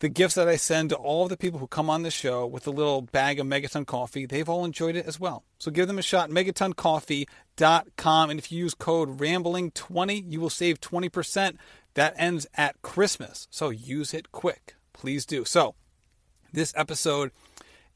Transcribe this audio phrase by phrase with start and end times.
[0.00, 2.46] the gifts that I send to all of the people who come on the show
[2.46, 5.44] with a little bag of Megaton coffee, they've all enjoyed it as well.
[5.58, 8.30] So give them a shot, megatoncoffee.com.
[8.30, 11.56] And if you use code RAMBLING20, you will save 20%.
[11.94, 13.48] That ends at Christmas.
[13.50, 14.76] So use it quick.
[14.92, 15.44] Please do.
[15.44, 15.74] So
[16.52, 17.32] this episode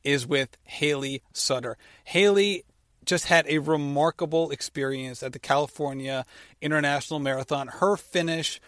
[0.02, 1.76] is with Hayley Sutter.
[2.04, 2.64] Hayley
[3.04, 6.24] just had a remarkable experience at the California
[6.60, 7.68] International Marathon.
[7.68, 8.60] Her finish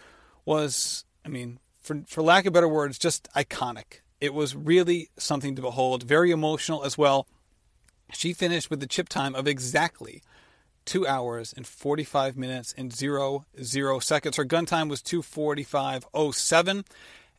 [0.45, 4.01] was, I mean, for, for lack of better words, just iconic.
[4.19, 7.27] It was really something to behold, very emotional as well.
[8.13, 10.23] She finished with the chip time of exactly
[10.85, 14.37] two hours and 45 minutes and zero zero seconds.
[14.37, 16.85] Her gun time was 245.07.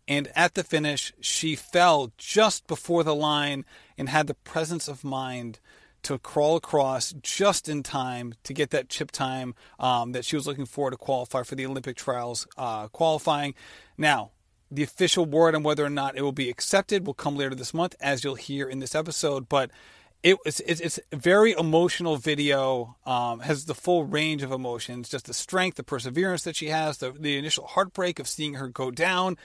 [0.08, 3.64] And at the finish, she fell just before the line
[3.98, 5.58] and had the presence of mind
[6.02, 10.46] to crawl across just in time to get that chip time um, that she was
[10.46, 13.54] looking for to qualify for the Olympic trials uh, qualifying.
[13.98, 14.30] Now,
[14.70, 17.74] the official word on whether or not it will be accepted will come later this
[17.74, 19.48] month, as you'll hear in this episode.
[19.48, 19.70] But
[20.22, 25.26] it, it's, it's, a very emotional video, um, has the full range of emotions, just
[25.26, 28.90] the strength, the perseverance that she has, the, the initial heartbreak of seeing her go
[28.90, 29.36] down.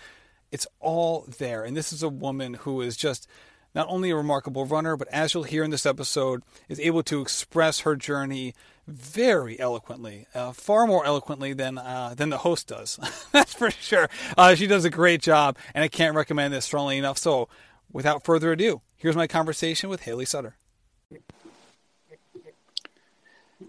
[0.51, 1.63] It's all there.
[1.63, 3.27] And this is a woman who is just
[3.75, 7.21] not only a remarkable runner, but as you'll hear in this episode, is able to
[7.21, 8.53] express her journey
[8.91, 12.99] very eloquently, uh, far more eloquently than uh, than the host does.
[13.31, 14.09] That's for sure.
[14.37, 17.17] Uh, she does a great job, and I can't recommend this strongly enough.
[17.17, 17.49] So,
[17.91, 20.55] without further ado, here's my conversation with Hayley Sutter.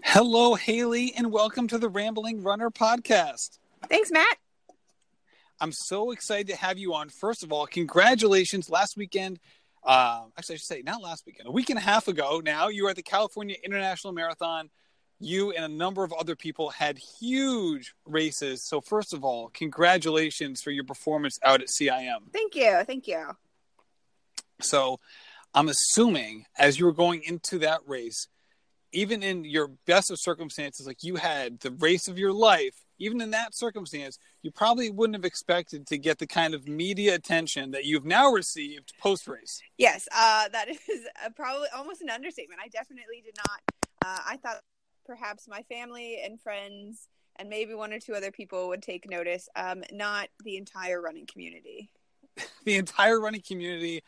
[0.03, 3.59] Hello, Hayley, and welcome to the Rambling Runner podcast.
[3.89, 4.37] Thanks, Matt.
[5.61, 7.09] I'm so excited to have you on.
[7.09, 8.69] First of all, congratulations!
[8.69, 9.39] Last weekend
[9.85, 12.69] uh, actually, I should say not last weekend, a week and a half ago now,
[12.69, 14.69] you were at the California International Marathon.
[15.23, 18.67] You and a number of other people had huge races.
[18.67, 22.31] So, first of all, congratulations for your performance out at CIM.
[22.31, 22.83] Thank you.
[22.85, 23.25] Thank you.
[24.61, 24.99] So,
[25.53, 28.27] I'm assuming as you were going into that race,
[28.91, 33.21] even in your best of circumstances, like you had the race of your life, even
[33.21, 37.71] in that circumstance, you probably wouldn't have expected to get the kind of media attention
[37.71, 39.61] that you've now received post race.
[39.77, 42.61] Yes, uh, that is probably almost an understatement.
[42.63, 43.61] I definitely did not.
[44.05, 44.59] Uh, I thought
[45.05, 49.49] perhaps my family and friends and maybe one or two other people would take notice,
[49.55, 51.89] um, not the entire running community.
[52.65, 54.03] the entire running community.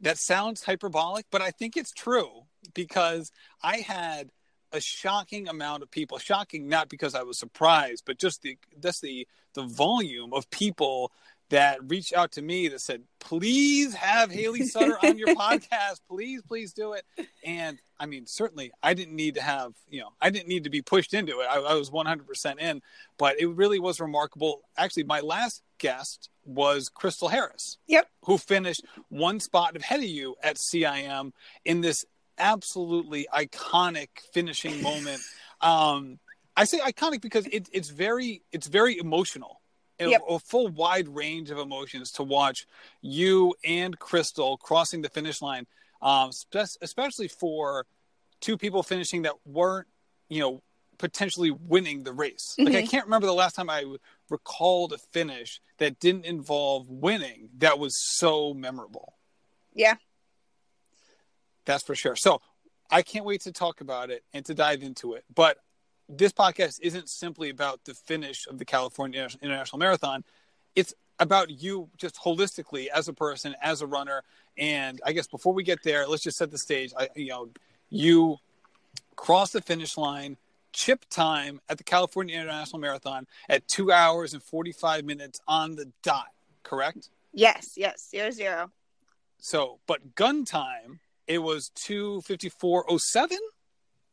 [0.00, 2.42] That sounds hyperbolic, but I think it's true
[2.74, 3.30] because
[3.62, 4.30] I had
[4.72, 6.18] a shocking amount of people.
[6.18, 11.12] Shocking not because I was surprised, but just the just the the volume of people
[11.52, 16.00] that reached out to me that said, "Please have Hayley Sutter on your podcast.
[16.08, 17.04] Please, please do it."
[17.44, 20.70] And I mean, certainly, I didn't need to have you know, I didn't need to
[20.70, 21.46] be pushed into it.
[21.48, 22.82] I, I was 100% in,
[23.18, 24.62] but it really was remarkable.
[24.76, 27.76] Actually, my last guest was Crystal Harris.
[27.86, 28.08] Yep.
[28.24, 31.32] Who finished one spot ahead of you at CIM
[31.64, 32.06] in this
[32.38, 35.20] absolutely iconic finishing moment.
[35.60, 36.18] Um,
[36.56, 39.61] I say iconic because it, it's very it's very emotional.
[40.10, 40.22] Yep.
[40.28, 42.66] A, a, full wide range of emotions to watch
[43.00, 45.66] you and Crystal crossing the finish line,
[46.00, 46.30] um,
[46.80, 47.86] especially for
[48.40, 49.86] two people finishing that weren't,
[50.28, 50.62] you know,
[50.98, 52.54] potentially winning the race.
[52.58, 52.66] Mm-hmm.
[52.66, 52.90] Like I mm-hmm.
[52.90, 53.84] can't remember the last time I
[54.30, 59.14] recalled a finish that didn't involve winning that was so memorable.
[59.74, 59.94] Yeah,
[61.64, 62.16] that's for sure.
[62.16, 62.40] So
[62.90, 65.24] I can't wait to talk about it and to dive into it.
[65.34, 65.58] But
[66.08, 70.24] this podcast isn't simply about the finish of the California International Marathon.
[70.74, 74.22] It's about you just holistically as a person, as a runner.
[74.58, 76.92] And I guess before we get there, let's just set the stage.
[76.98, 77.48] I, you know,
[77.90, 78.38] you
[79.16, 80.36] cross the finish line,
[80.72, 85.90] chip time at the California International Marathon at two hours and 45 minutes on the
[86.02, 86.28] dot,
[86.62, 87.10] correct?
[87.32, 88.70] Yes, yes, zero zero.
[89.38, 93.32] So, but gun time, it was 254.07?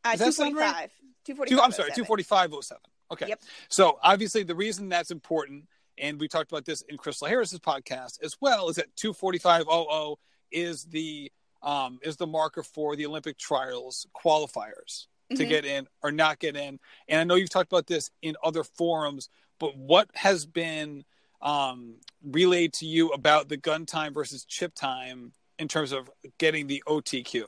[0.04, 0.58] Uh, Does that sound 245.
[0.58, 0.92] right?
[1.36, 1.48] 245.
[1.48, 2.74] Two, I'm sorry, 245.07.
[3.12, 3.28] Okay.
[3.30, 3.42] Yep.
[3.70, 5.66] So obviously the reason that's important,
[5.98, 10.16] and we talked about this in Crystal Harris's podcast as well, is that 24500
[10.52, 11.32] is the
[11.62, 15.50] um, is the marker for the Olympic trials qualifiers to Mhm.
[15.50, 16.80] get in or not get in.
[17.10, 19.28] And I know you've talked about this in other forums,
[19.60, 21.04] but what has been
[21.42, 26.68] um, relayed to you about the gun time versus chip time in terms of getting
[26.68, 27.48] the OTQ?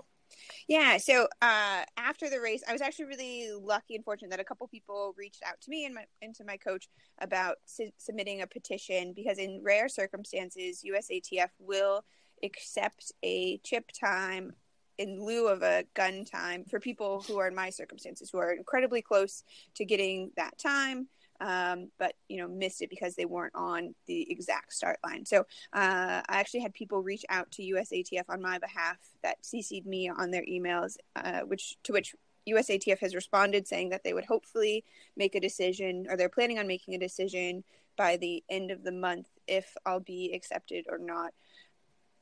[0.72, 4.46] Yeah, so uh, after the race, I was actually really lucky and fortunate that a
[4.46, 6.88] couple people reached out to me and, my, and to my coach
[7.20, 12.06] about su- submitting a petition because, in rare circumstances, USATF will
[12.42, 14.54] accept a chip time
[14.98, 18.54] in lieu of a gun time for people who are in my circumstances who are
[18.54, 19.44] incredibly close
[19.76, 21.10] to getting that time.
[21.42, 25.26] Um, but you know missed it because they weren't on the exact start line.
[25.26, 25.40] So
[25.74, 30.08] uh, I actually had people reach out to USATF on my behalf that CC'd me
[30.08, 32.14] on their emails, uh, which to which
[32.48, 34.84] USATF has responded saying that they would hopefully
[35.18, 37.64] make a decision, or they're planning on making a decision
[37.98, 41.34] by the end of the month if I'll be accepted or not.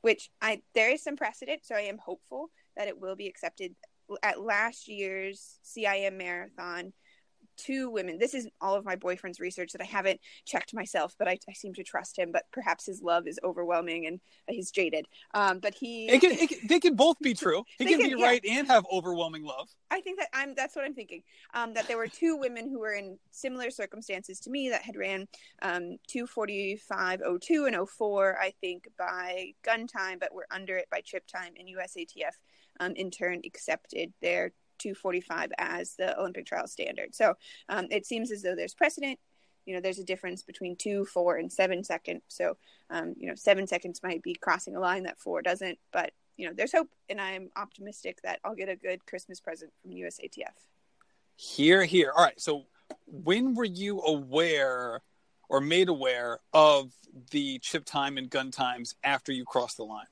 [0.01, 3.75] Which I there is some precedent, so I am hopeful that it will be accepted.
[4.23, 6.93] At last year's CIM marathon,
[7.59, 8.17] two women.
[8.17, 11.53] This is all of my boyfriend's research that I haven't checked myself, but I, I
[11.53, 12.31] seem to trust him.
[12.31, 15.05] But perhaps his love is overwhelming and he's jaded.
[15.33, 17.63] Um, but he, It can, it can, they can both be true.
[17.77, 18.25] He can, can- be yeah.
[18.25, 19.69] right and have overwhelming love.
[19.91, 20.53] I think that I'm.
[20.55, 21.23] That's what I'm thinking.
[21.53, 24.95] Um, that there were two women who were in similar circumstances to me that had
[24.95, 25.27] ran
[25.61, 31.25] um, 245.02 and 04, I think, by gun time, but were under it by chip
[31.27, 32.33] time, and USATF
[32.79, 37.13] um, in turn accepted their 245 as the Olympic trial standard.
[37.13, 37.35] So
[37.69, 39.19] um, it seems as though there's precedent.
[39.65, 42.23] You know, there's a difference between two, four, and seven seconds.
[42.27, 42.57] So,
[42.89, 46.47] um, you know, seven seconds might be crossing a line that four doesn't, but you
[46.47, 50.55] know, there's hope, and I'm optimistic that I'll get a good Christmas present from USATF.
[51.35, 52.13] Here, here.
[52.15, 52.39] All right.
[52.39, 52.65] So,
[53.05, 55.01] when were you aware
[55.49, 56.93] or made aware of
[57.31, 60.05] the chip time and gun times after you crossed the line?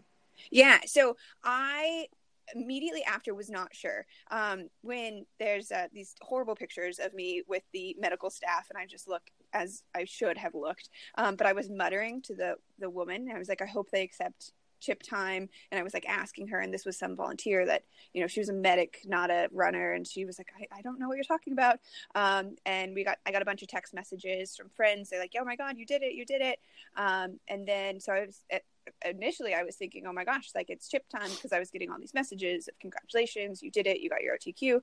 [0.51, 2.07] Yeah, so I
[2.55, 4.05] immediately after was not sure.
[4.31, 8.85] Um, when there's uh, these horrible pictures of me with the medical staff and i
[8.85, 9.23] just look
[9.53, 10.89] as i should have looked.
[11.17, 13.29] Um, but i was muttering to the the woman.
[13.33, 16.59] I was like i hope they accept chip time and i was like asking her
[16.59, 17.83] and this was some volunteer that
[18.13, 20.81] you know she was a medic not a runner and she was like i, I
[20.81, 21.79] don't know what you're talking about
[22.15, 25.35] um, and we got i got a bunch of text messages from friends they're like
[25.39, 26.59] oh my god you did it you did it
[26.95, 28.63] um, and then so i was at,
[29.05, 31.89] initially I was thinking, oh my gosh, like it's chip time because I was getting
[31.89, 34.81] all these messages of congratulations, you did it, you got your OTQ.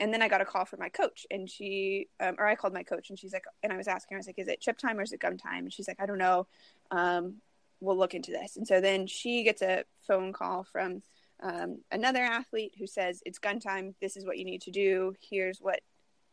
[0.00, 2.74] And then I got a call from my coach and she, um, or I called
[2.74, 4.60] my coach and she's like, and I was asking her, I was like, is it
[4.60, 5.64] chip time or is it gun time?
[5.64, 6.46] And she's like, I don't know.
[6.90, 7.36] Um,
[7.80, 8.56] we'll look into this.
[8.56, 11.02] And so then she gets a phone call from
[11.42, 13.94] um, another athlete who says, it's gun time.
[14.00, 15.14] This is what you need to do.
[15.20, 15.80] Here's what,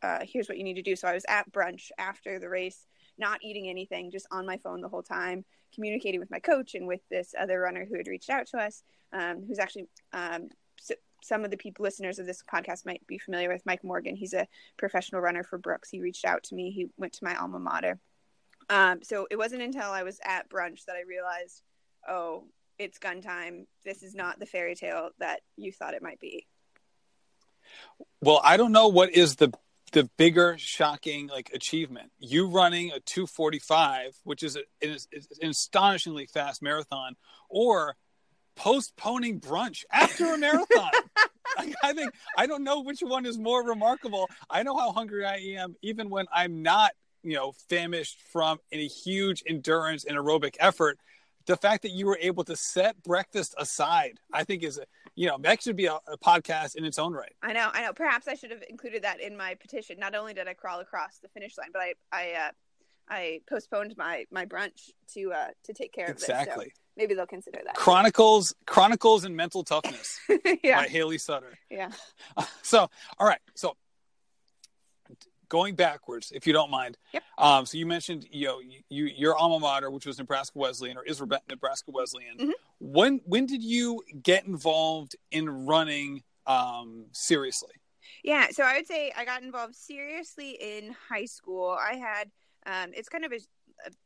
[0.01, 0.95] uh, here's what you need to do.
[0.95, 2.85] So I was at brunch after the race,
[3.17, 6.87] not eating anything, just on my phone the whole time communicating with my coach and
[6.87, 10.93] with this other runner who had reached out to us, um, who's actually um, so,
[11.23, 14.15] some of the people listeners of this podcast might be familiar with Mike Morgan.
[14.15, 15.89] He's a professional runner for Brooks.
[15.89, 16.71] He reached out to me.
[16.71, 17.99] He went to my alma mater.
[18.69, 21.61] Um, so it wasn't until I was at brunch that I realized,
[22.07, 22.45] oh,
[22.79, 23.67] it's gun time.
[23.85, 26.47] This is not the fairy tale that you thought it might be.
[28.21, 29.53] Well, I don't know what is the
[29.93, 35.51] the bigger shocking like achievement you running a 245 which is, a, is, is an
[35.51, 37.15] astonishingly fast marathon
[37.47, 37.95] or
[38.55, 40.89] postponing brunch after a marathon
[41.57, 45.25] like, i think i don't know which one is more remarkable i know how hungry
[45.25, 46.91] i am even when i'm not
[47.23, 50.99] you know famished from a huge endurance and aerobic effort
[51.45, 54.79] the fact that you were able to set breakfast aside i think is
[55.15, 57.83] you know that should be a, a podcast in its own right I know, I
[57.83, 57.93] know.
[57.93, 59.99] Perhaps I should have included that in my petition.
[59.99, 62.51] Not only did I crawl across the finish line, but I, I, uh,
[63.09, 66.65] I postponed my my brunch to uh, to take care of exactly.
[66.65, 67.75] So maybe they'll consider that.
[67.75, 70.19] chronicles chronicles and mental toughness
[70.63, 71.89] yeah, by hayley sutter yeah.
[72.61, 73.75] so all right so
[75.53, 77.23] going backwards if you don't mind Yep.
[77.37, 81.03] um so you mentioned you know you your alma mater which was nebraska wesleyan or
[81.03, 82.51] is nebraska wesleyan Mhm.
[82.79, 87.75] when when did you get involved in running um seriously
[88.23, 91.67] Yeah, so I would say I got involved seriously in high school.
[91.91, 92.25] I had
[92.65, 93.39] um, it's kind of a,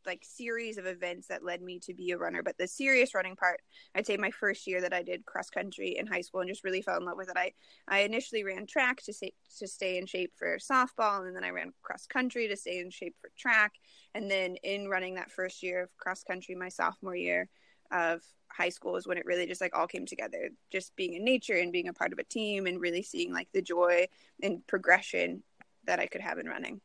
[0.05, 2.43] like series of events that led me to be a runner.
[2.43, 3.62] But the serious running part,
[3.96, 6.63] I'd say my first year that I did cross country in high school and just
[6.63, 7.38] really fell in love with it.
[7.38, 7.53] I
[7.88, 11.50] I initially ran track to stay to stay in shape for softball, and then I
[11.50, 13.74] ran cross country to stay in shape for track.
[14.13, 17.50] And then in running that first year of cross country, my sophomore year
[17.91, 21.24] of high school is when it really just like all came together just being in
[21.24, 24.07] nature and being a part of a team and really seeing like the joy
[24.41, 25.43] and progression
[25.86, 26.81] that i could have in running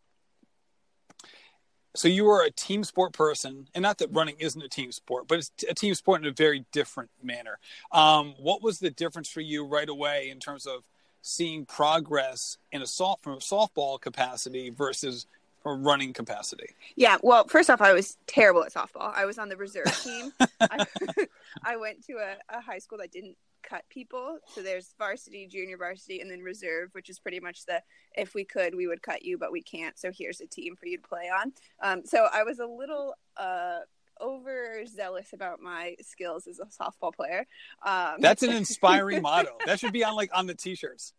[1.95, 5.29] so you are a team sport person and not that running isn't a team sport
[5.29, 7.59] but it's a team sport in a very different manner.
[7.91, 10.83] Um, what was the difference for you right away in terms of
[11.23, 15.27] seeing progress in a soft from a softball capacity versus
[15.65, 16.71] a running capacity?
[16.97, 19.13] Yeah well first off i was terrible at softball.
[19.15, 20.33] I was on the reserve team.
[20.61, 20.87] I,
[21.65, 24.39] I, went to a, a high school that didn't cut people.
[24.47, 27.83] So there's varsity, junior varsity, and then reserve, which is pretty much the
[28.17, 29.99] if we could, we would cut you, but we can't.
[29.99, 31.53] So here's a team for you to play on.
[31.83, 33.81] Um, so I was a little uh,
[34.21, 37.47] overzealous about my skills as a softball player.
[37.85, 39.57] Um, That's an inspiring motto.
[39.67, 41.13] That should be on like on the t-shirts.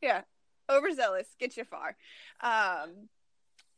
[0.00, 0.22] Yeah,
[0.70, 1.96] overzealous get you far.
[2.40, 3.08] Um,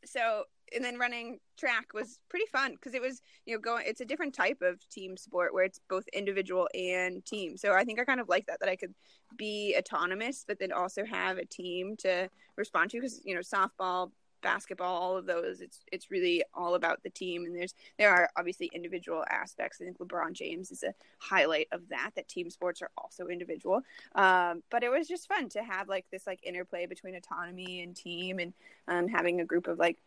[0.05, 0.43] so
[0.75, 4.05] and then running track was pretty fun because it was you know going it's a
[4.05, 7.57] different type of team sport where it's both individual and team.
[7.57, 8.93] So i think i kind of like that that i could
[9.37, 14.11] be autonomous but then also have a team to respond to because you know softball
[14.41, 17.45] basketball all of those it's it's really all about the team.
[17.45, 19.79] And there's there are obviously individual aspects.
[19.81, 23.81] I think lebron james is a highlight of that that team sports are also individual.
[24.15, 27.95] Um, but it was just fun to have like this like interplay between autonomy and
[27.95, 28.53] team and
[28.87, 29.97] um, having a group of like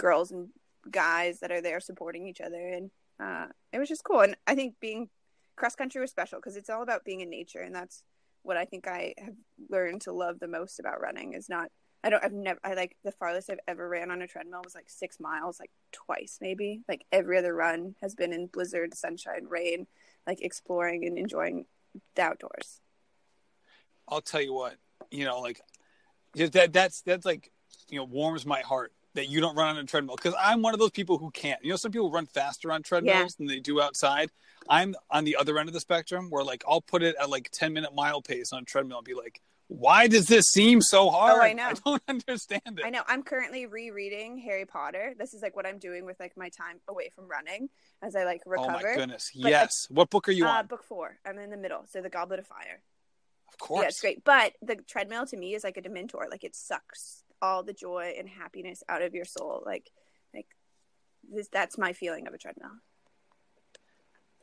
[0.00, 0.48] girls and
[0.90, 2.90] guys that are there supporting each other and
[3.22, 4.20] uh, it was just cool.
[4.20, 5.08] And i think being
[5.56, 8.02] cross country was special because it's all about being in nature and that's
[8.42, 9.34] what i think i have
[9.68, 11.68] learned to love the most about running is not
[12.02, 14.74] i don't i've never i like the farthest i've ever ran on a treadmill was
[14.74, 16.82] like six miles like twice maybe.
[16.88, 19.86] Like every other run has been in blizzard sunshine rain
[20.26, 21.66] like exploring and enjoying
[22.14, 22.80] the outdoors.
[24.08, 24.76] I'll tell you what
[25.10, 25.60] you know like
[26.34, 27.52] that that's that's like
[27.88, 30.74] you know warms my heart that you don't run on a treadmill because I'm one
[30.74, 31.62] of those people who can't.
[31.62, 33.26] You know, some people run faster on treadmills yeah.
[33.38, 34.30] than they do outside.
[34.68, 37.50] I'm on the other end of the spectrum where like I'll put it at like
[37.52, 39.40] 10 minute mile pace on a treadmill and be like,
[39.70, 41.38] why does this seem so hard?
[41.38, 41.68] Oh, I know.
[41.68, 42.84] I don't understand it.
[42.84, 43.02] I know.
[43.06, 45.14] I'm currently rereading Harry Potter.
[45.16, 47.68] This is like what I'm doing with like my time away from running
[48.02, 48.70] as I like recover.
[48.70, 49.30] Oh my goodness.
[49.34, 49.86] But, yes.
[49.88, 50.66] what book are you uh, on?
[50.66, 51.18] Book four.
[51.24, 51.84] I'm in the middle.
[51.88, 52.82] So the Goblet of Fire.
[53.48, 53.82] Of course.
[53.82, 54.24] Yeah, it's great.
[54.24, 56.28] But the treadmill to me is like a dementor.
[56.28, 59.62] Like it sucks all the joy and happiness out of your soul.
[59.64, 59.90] Like,
[60.34, 60.46] like
[61.30, 62.70] this, that's my feeling of a treadmill.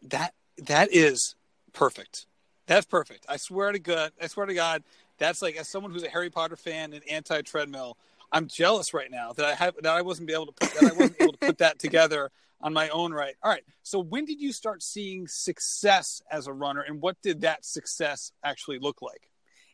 [0.04, 1.36] That that is
[1.74, 2.26] perfect.
[2.68, 3.26] That's perfect.
[3.30, 4.12] I swear to God.
[4.22, 4.84] I swear to God.
[5.18, 7.98] That's like as someone who's a Harry Potter fan and anti treadmill.
[8.32, 10.92] I'm jealous right now that I have that I wasn't be able to put that
[10.92, 12.30] I wasn't able to put that together
[12.62, 13.36] on my own right.
[13.44, 13.64] All right.
[13.84, 18.32] So when did you start seeing success as a runner, and what did that success
[18.44, 19.30] actually look like?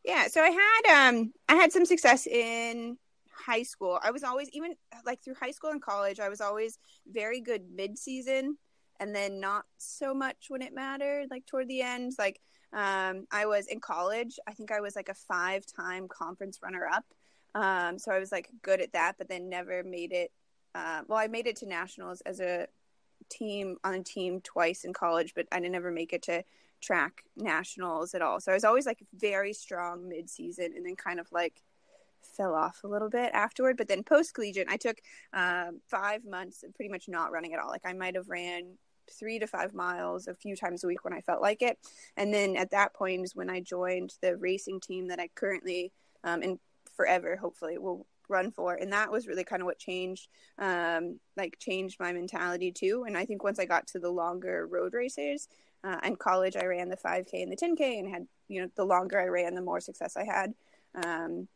[0.06, 0.28] Yeah.
[0.28, 2.98] So I had um I had some success in
[3.34, 4.76] high school, I was always even
[5.06, 6.78] like through high school and college, I was always
[7.12, 8.58] very good mid season
[9.00, 12.14] and then not so much when it mattered, like toward the end.
[12.18, 12.40] Like
[12.72, 16.88] um, I was in college, I think I was like a five time conference runner
[16.92, 17.06] up.
[17.56, 20.32] Um, so I was like good at that, but then never made it.
[20.74, 22.68] Uh, well, I made it to nationals as a
[23.30, 26.44] team on a team twice in college, but I didn't ever make it to
[26.82, 28.40] track nationals at all.
[28.40, 31.62] So I was always like very strong mid season and then kind of like
[32.26, 33.78] fell off a little bit afterward.
[33.78, 34.98] But then post collegiate, I took
[35.34, 37.70] um, five months of pretty much not running at all.
[37.70, 38.78] Like I might have ran
[39.12, 41.78] three to five miles a few times a week when I felt like it.
[42.18, 45.92] And then at that point is when I joined the racing team that I currently
[46.24, 46.60] um, and
[46.96, 50.28] forever hopefully will run for and that was really kind of what changed
[50.60, 54.68] um, like changed my mentality too and i think once i got to the longer
[54.68, 55.48] road races
[55.84, 58.86] uh, in college i ran the 5k and the 10k and had you know the
[58.86, 60.54] longer i ran the more success i had
[61.04, 61.48] um,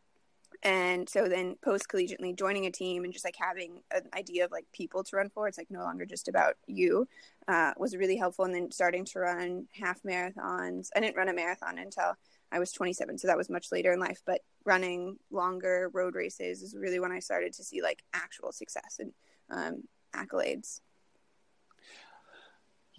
[0.64, 4.52] and so then post collegiately joining a team and just like having an idea of
[4.52, 7.08] like people to run for it's like no longer just about you
[7.48, 11.34] uh, was really helpful and then starting to run half marathons i didn't run a
[11.34, 12.16] marathon until
[12.52, 16.62] i was 27 so that was much later in life but running longer road races
[16.62, 19.14] is really when i started to see like actual success and
[19.50, 19.84] um,
[20.16, 20.82] accolades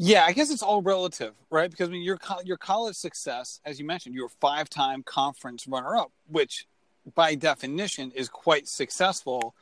[0.01, 1.69] yeah, I guess it's all relative, right?
[1.69, 5.67] Because I mean, your your college success, as you mentioned, you were five time conference
[5.67, 6.69] runner up, which
[7.15, 9.55] by definition is quite successful.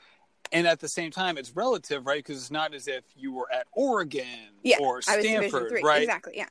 [0.52, 2.24] And at the same time it's relative right?
[2.24, 6.02] Because it's not as if you were at oregon yeah, or stanford right?
[6.02, 6.46] Exactly yeah.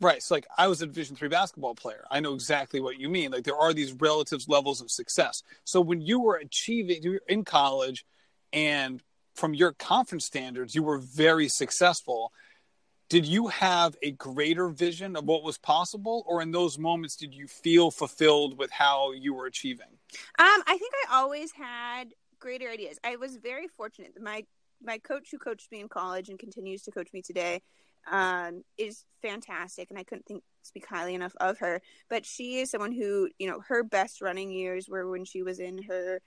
[0.00, 2.04] Right so like i was a division three basketball player.
[2.10, 3.30] I know exactly what you mean.
[3.30, 5.42] Like there are these relative levels of success.
[5.64, 8.04] So when you were achieving you were in college
[8.52, 9.02] and
[9.34, 12.32] from your conference standards, you were very successful.
[13.08, 17.34] Did you have a greater vision of what was possible, or in those moments, did
[17.34, 19.86] you feel fulfilled with how you were achieving?
[20.38, 22.98] Um, I think I always had greater ideas.
[23.02, 24.12] I was very fortunate.
[24.20, 24.44] My
[24.82, 27.62] my coach who coached me in college and continues to coach me today
[28.10, 31.80] um, is fantastic, and I couldn't think speak highly enough of her.
[32.10, 35.58] But she is someone who, you know, her best running years were when she was
[35.58, 36.20] in her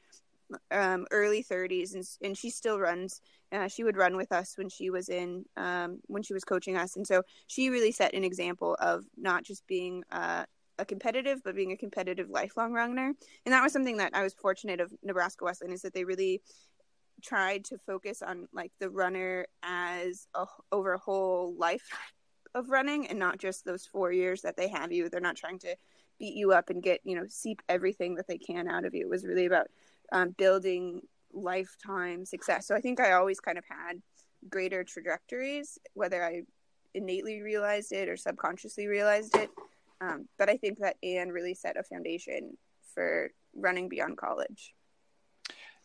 [0.71, 3.21] um, early 30s, and and she still runs.
[3.51, 6.77] Uh, she would run with us when she was in um, when she was coaching
[6.77, 10.45] us, and so she really set an example of not just being uh,
[10.79, 13.13] a competitive, but being a competitive lifelong runner.
[13.45, 16.41] And that was something that I was fortunate of Nebraska Wesleyan is that they really
[17.21, 21.87] tried to focus on like the runner as a, over a whole life
[22.55, 25.09] of running and not just those four years that they have you.
[25.09, 25.75] They're not trying to
[26.19, 29.01] beat you up and get you know seep everything that they can out of you.
[29.01, 29.67] It was really about
[30.11, 31.01] um, building
[31.33, 32.67] lifetime success.
[32.67, 34.01] So I think I always kind of had
[34.49, 36.41] greater trajectories, whether I
[36.93, 39.49] innately realized it or subconsciously realized it.
[40.01, 42.57] Um, but I think that Anne really set a foundation
[42.93, 44.73] for running beyond college.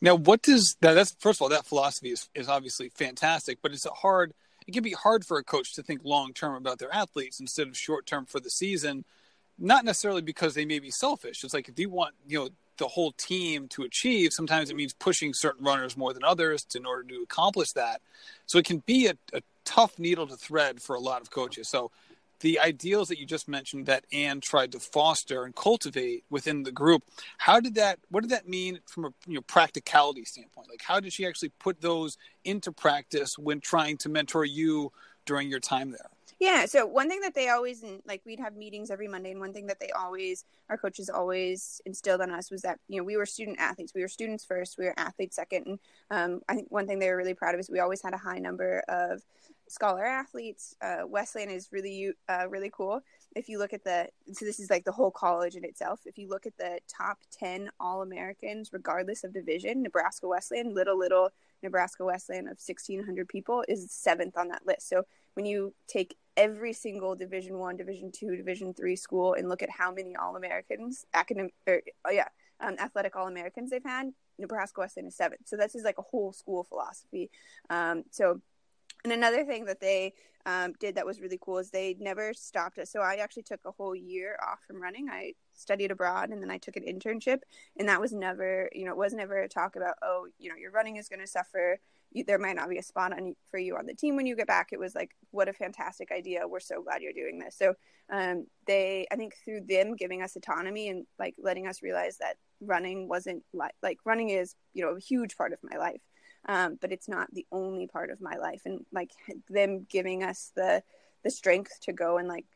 [0.00, 0.94] Now, what does that?
[0.94, 4.34] That's first of all, that philosophy is, is obviously fantastic, but it's a hard.
[4.66, 7.68] It can be hard for a coach to think long term about their athletes instead
[7.68, 9.04] of short term for the season.
[9.58, 11.42] Not necessarily because they may be selfish.
[11.44, 14.92] It's like if you want, you know, the whole team to achieve, sometimes it means
[14.92, 18.00] pushing certain runners more than others to, in order to accomplish that.
[18.46, 21.68] So it can be a, a tough needle to thread for a lot of coaches.
[21.68, 21.90] So
[22.40, 26.72] the ideals that you just mentioned that Anne tried to foster and cultivate within the
[26.72, 27.02] group,
[27.38, 30.68] how did that what did that mean from a you know practicality standpoint?
[30.68, 34.92] Like how did she actually put those into practice when trying to mentor you
[35.24, 36.10] during your time there?
[36.38, 36.66] Yeah.
[36.66, 39.66] So one thing that they always like we'd have meetings every Monday, and one thing
[39.68, 43.24] that they always our coaches always instilled on us was that you know we were
[43.24, 43.92] student athletes.
[43.94, 44.76] We were students first.
[44.78, 45.66] We were athletes second.
[45.66, 45.78] And
[46.10, 48.18] um, I think one thing they were really proud of is we always had a
[48.18, 49.22] high number of
[49.68, 50.76] scholar athletes.
[50.82, 51.04] Uh,
[51.48, 53.00] is really uh, really cool.
[53.34, 56.00] If you look at the so this is like the whole college in itself.
[56.04, 60.98] If you look at the top ten All Americans, regardless of division, Nebraska Wesleyan, little
[60.98, 61.30] little
[61.62, 64.88] Nebraska Wesleyan of 1,600 people is seventh on that list.
[64.88, 69.62] So when you take every single division one division two division three school and look
[69.62, 72.28] at how many all-americans academic or, oh yeah
[72.60, 76.32] um, athletic all-americans they've had nebraska wesleyan is seventh so this is like a whole
[76.32, 77.30] school philosophy
[77.70, 78.40] um, so
[79.04, 80.14] and another thing that they
[80.46, 82.90] um, did that was really cool is they never stopped us.
[82.90, 85.08] So I actually took a whole year off from running.
[85.08, 87.40] I studied abroad and then I took an internship,
[87.76, 90.56] and that was never, you know, it was never a talk about, oh, you know,
[90.56, 91.78] your running is going to suffer
[92.22, 94.46] there might not be a spot on for you on the team when you get
[94.46, 94.68] back.
[94.72, 96.48] It was like, what a fantastic idea.
[96.48, 97.56] We're so glad you're doing this.
[97.56, 97.74] So
[98.10, 102.36] um, they, I think through them giving us autonomy and like letting us realize that
[102.60, 106.00] running wasn't like, like running is, you know, a huge part of my life.
[106.48, 108.62] Um, but it's not the only part of my life.
[108.64, 109.10] And like
[109.50, 110.82] them giving us the,
[111.24, 112.46] the strength to go and like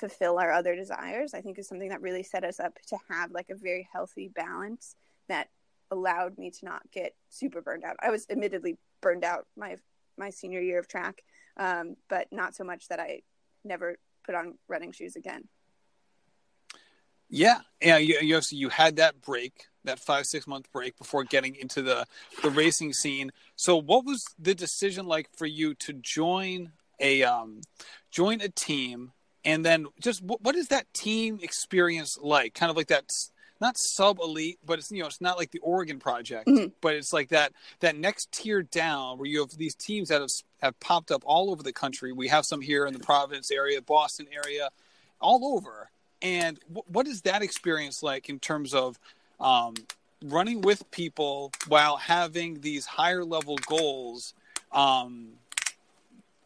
[0.00, 3.30] fulfill our other desires, I think is something that really set us up to have
[3.30, 4.96] like a very healthy balance
[5.28, 5.48] that
[5.90, 7.96] allowed me to not get super burned out.
[8.00, 9.76] I was admittedly burned out my
[10.18, 11.22] my senior year of track,
[11.56, 13.22] um, but not so much that I
[13.64, 15.48] never put on running shoes again.
[17.28, 17.98] Yeah, yeah.
[17.98, 22.06] You you, you had that break, that five six month break before getting into the
[22.42, 23.32] the racing scene.
[23.56, 27.62] So, what was the decision like for you to join a um,
[28.10, 29.12] join a team,
[29.44, 32.54] and then just what, what is that team experience like?
[32.54, 33.10] Kind of like that
[33.60, 36.68] not sub elite, but it's you know it's not like the Oregon Project, mm-hmm.
[36.80, 40.30] but it's like that that next tier down where you have these teams that have
[40.62, 42.12] have popped up all over the country.
[42.12, 44.70] We have some here in the Providence area, Boston area,
[45.20, 45.90] all over.
[46.22, 48.98] And w- what is that experience like in terms of
[49.38, 49.74] um,
[50.24, 54.34] running with people while having these higher level goals?
[54.72, 55.32] Um,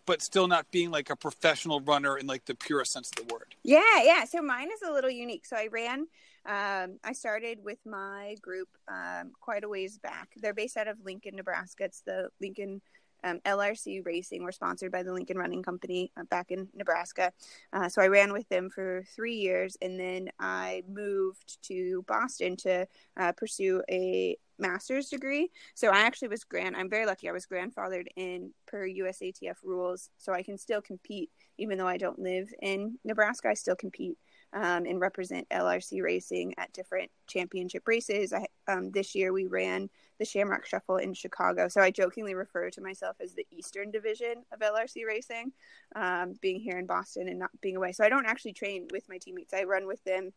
[0.07, 3.33] but still not being like a professional runner in like the purest sense of the
[3.33, 3.55] word.
[3.63, 4.25] Yeah, yeah.
[4.25, 5.47] So mine is a little unique.
[5.47, 6.09] So I ran
[6.47, 10.29] um, I started with my group um, quite a ways back.
[10.37, 11.85] They're based out of Lincoln, Nebraska.
[11.85, 12.81] It's the Lincoln
[13.25, 14.43] um, LRC Racing.
[14.43, 17.33] We're sponsored by the Lincoln Running Company uh, back in Nebraska.
[17.73, 22.57] Uh, so I ran with them for three years, and then I moved to Boston
[22.59, 22.87] to
[23.19, 25.51] uh, pursue a master's degree.
[25.75, 26.77] So I actually was grand.
[26.77, 27.29] I'm very lucky.
[27.29, 31.99] I was grandfathered in per USATF rules, so I can still compete even though I
[31.99, 33.51] don't live in Nebraska.
[33.51, 34.17] I still compete
[34.53, 38.33] um, and represent LRC racing at different championship races.
[38.33, 41.69] I, um, this year we ran the Shamrock Shuffle in Chicago.
[41.69, 45.53] So I jokingly refer to myself as the Eastern Division of LRC racing,
[45.97, 47.93] um, being here in Boston and not being away.
[47.93, 49.55] So I don't actually train with my teammates.
[49.55, 50.33] I run with them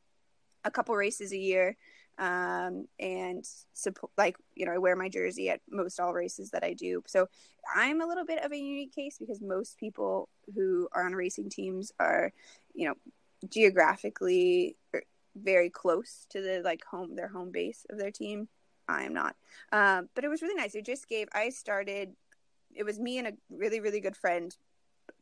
[0.64, 1.76] a couple races a year
[2.20, 6.64] um, and support like you know i wear my jersey at most all races that
[6.64, 7.28] i do so
[7.76, 11.50] i'm a little bit of a unique case because most people who are on racing
[11.50, 12.32] teams are
[12.76, 12.94] you know
[13.50, 14.78] geographically
[15.36, 18.48] very close to the like home their home base of their team.
[18.88, 19.36] I am not.
[19.72, 20.76] Um, but it was really nice.
[20.76, 22.14] It just gave i started
[22.76, 24.56] it was me and a really really good friend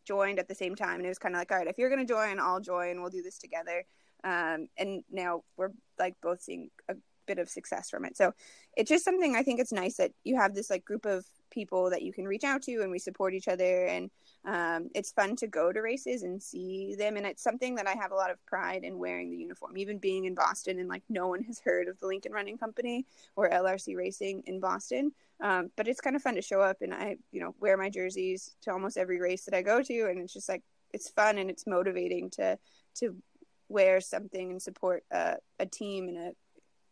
[0.05, 1.89] joined at the same time and it was kind of like all right if you're
[1.95, 3.01] to join i'll join.
[3.01, 3.85] We'll do this together.
[4.23, 8.15] Um, and now we're like both seeing a bit of success from it.
[8.15, 8.33] So
[8.77, 11.89] it's just something i think it's nice that you have this like group of people
[11.89, 14.09] that you can reach out to and we support each other and
[14.43, 17.93] um, it's fun to go to races and see them and it's something that i
[17.93, 21.03] have a lot of pride in wearing the uniform even being in boston and like
[21.09, 25.11] no one has heard of the lincoln running company or lrc racing in boston
[25.41, 27.89] um, but it's kind of fun to show up and i you know wear my
[27.89, 31.37] jerseys to almost every race that i go to and it's just like it's fun
[31.37, 32.57] and it's motivating to
[32.95, 33.15] to
[33.71, 36.31] wear something and support a, a team and a,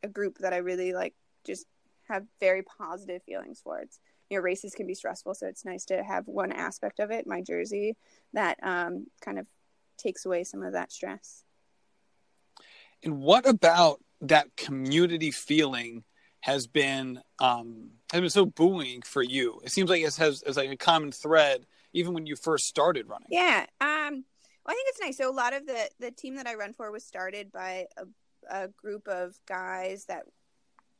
[0.03, 1.13] a group that I really like
[1.45, 1.65] just
[2.07, 3.79] have very positive feelings for.
[3.79, 7.11] It's you know races can be stressful, so it's nice to have one aspect of
[7.11, 7.95] it, my jersey,
[8.33, 9.47] that um, kind of
[9.97, 11.43] takes away some of that stress.
[13.03, 16.03] And what about that community feeling
[16.41, 19.61] has been um, has been so buoying for you?
[19.63, 23.07] It seems like it has as like a common thread even when you first started
[23.07, 23.27] running.
[23.31, 24.23] Yeah, um,
[24.65, 25.17] well, I think it's nice.
[25.17, 28.63] So a lot of the the team that I run for was started by a,
[28.63, 30.23] a group of guys that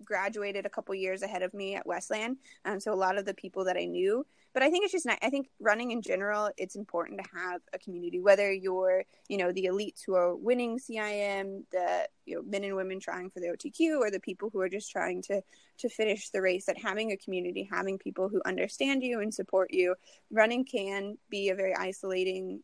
[0.04, 2.38] graduated a couple years ahead of me at Wesleyan.
[2.66, 4.26] Um, so a lot of the people that I knew.
[4.54, 5.20] But I think it's just nice.
[5.22, 8.20] I think running in general, it's important to have a community.
[8.20, 12.76] Whether you're, you know, the elites who are winning CIM, the you know men and
[12.76, 15.42] women trying for the OTQ, or the people who are just trying to
[15.80, 16.66] to finish the race.
[16.66, 19.96] That having a community, having people who understand you and support you,
[20.32, 22.62] running can be a very isolating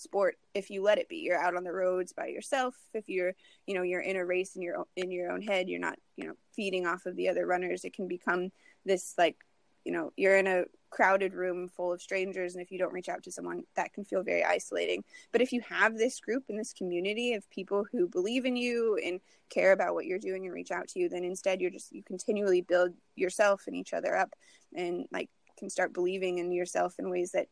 [0.00, 1.18] sport if you let it be.
[1.18, 2.74] You're out on the roads by yourself.
[2.94, 3.34] If you're
[3.66, 6.26] you know you're in a race in your in your own head you're not you
[6.26, 8.50] know feeding off of the other runners it can become
[8.84, 9.36] this like
[9.84, 13.08] you know you're in a crowded room full of strangers and if you don't reach
[13.08, 15.04] out to someone that can feel very isolating.
[15.30, 18.98] But if you have this group and this community of people who believe in you
[19.04, 21.92] and care about what you're doing and reach out to you then instead you're just
[21.92, 24.30] you continually build yourself and each other up
[24.74, 27.46] and like can start believing in yourself in ways that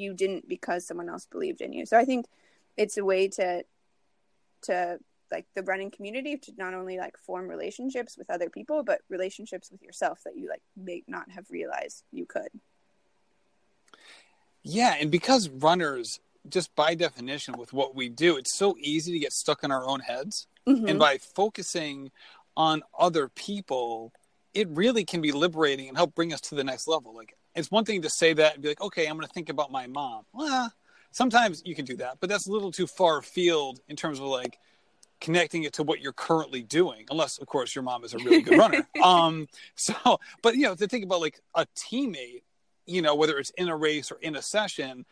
[0.00, 1.86] you didn't because someone else believed in you.
[1.86, 2.26] So I think
[2.76, 3.64] it's a way to
[4.62, 4.98] to
[5.30, 9.70] like the running community to not only like form relationships with other people but relationships
[9.70, 12.48] with yourself that you like may not have realized you could.
[14.62, 19.18] Yeah, and because runners just by definition with what we do, it's so easy to
[19.18, 20.46] get stuck in our own heads.
[20.66, 20.88] Mm-hmm.
[20.88, 22.10] And by focusing
[22.56, 24.12] on other people,
[24.54, 27.14] it really can be liberating and help bring us to the next level.
[27.14, 29.48] Like it's one thing to say that and be like, okay, I'm going to think
[29.48, 30.24] about my mom.
[30.32, 30.72] Well,
[31.10, 34.26] sometimes you can do that, but that's a little too far afield in terms of
[34.26, 34.58] like
[35.20, 38.42] connecting it to what you're currently doing, unless of course your mom is a really
[38.42, 38.86] good runner.
[39.04, 39.94] um, so,
[40.42, 42.42] but you know, to think about like a teammate,
[42.86, 45.04] you know, whether it's in a race or in a session,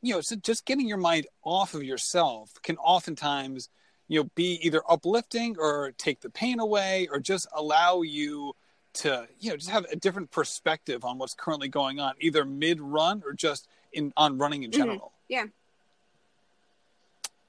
[0.00, 3.68] you know, so just getting your mind off of yourself can oftentimes,
[4.08, 8.52] you know, be either uplifting or take the pain away or just allow you
[8.94, 12.80] to you know just have a different perspective on what's currently going on either mid
[12.80, 14.80] run or just in on running in mm-hmm.
[14.80, 15.34] general mm-hmm.
[15.34, 15.44] yeah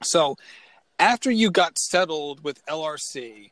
[0.02, 0.36] so
[0.98, 3.50] after you got settled with lrc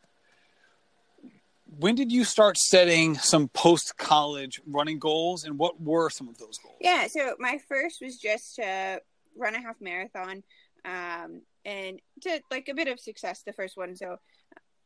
[1.79, 6.39] when did you start setting some post college running goals and what were some of
[6.39, 9.01] those goals yeah so my first was just to
[9.37, 10.43] run a half marathon
[10.85, 14.19] um, and to like a bit of success the first one so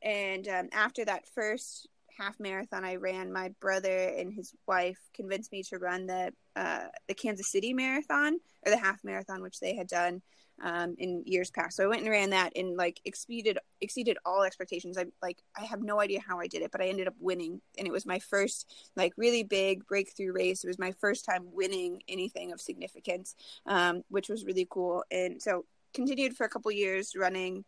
[0.03, 5.53] and um, after that first half marathon I ran, my brother and his wife convinced
[5.53, 9.75] me to run the uh, the Kansas City marathon or the half marathon, which they
[9.75, 10.23] had done
[10.63, 11.77] um, in years past.
[11.77, 14.97] So I went and ran that and like exceeded exceeded all expectations.
[14.97, 17.61] I like I have no idea how I did it, but I ended up winning,
[17.79, 20.65] and it was my first like really big breakthrough race.
[20.65, 23.35] It was my first time winning anything of significance,
[23.67, 25.05] um, which was really cool.
[25.11, 27.65] And so continued for a couple years running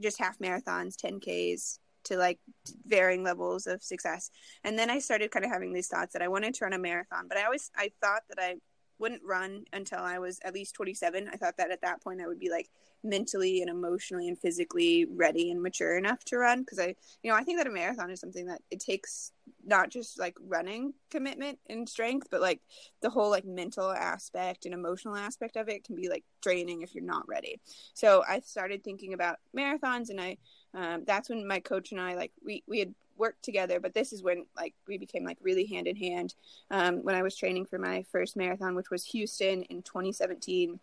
[0.00, 2.38] just half marathons, 10Ks, to like
[2.86, 4.30] varying levels of success.
[4.64, 6.78] And then I started kind of having these thoughts that I wanted to run a
[6.78, 8.56] marathon, but I always I thought that I
[8.98, 11.28] wouldn't run until I was at least 27.
[11.32, 12.68] I thought that at that point I would be like
[13.02, 17.36] mentally and emotionally and physically ready and mature enough to run because I you know
[17.36, 19.32] I think that a marathon is something that it takes
[19.66, 22.60] not just like running commitment and strength but like
[23.00, 26.94] the whole like mental aspect and emotional aspect of it can be like draining if
[26.94, 27.60] you're not ready.
[27.94, 30.38] So I started thinking about marathons and I
[30.74, 34.12] um, that's when my coach and I like we we had worked together, but this
[34.12, 36.34] is when like we became like really hand in hand.
[36.70, 40.80] Um, when I was training for my first marathon, which was Houston in 2017,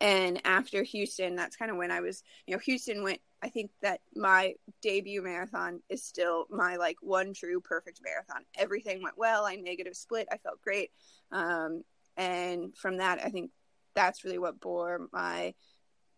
[0.00, 3.20] and after Houston, that's kind of when I was, you know, Houston went.
[3.42, 8.44] I think that my debut marathon is still my like one true perfect marathon.
[8.56, 9.46] Everything went well.
[9.46, 10.28] I negative split.
[10.30, 10.90] I felt great.
[11.32, 11.82] Um,
[12.16, 13.50] and from that, I think
[13.94, 15.54] that's really what bore my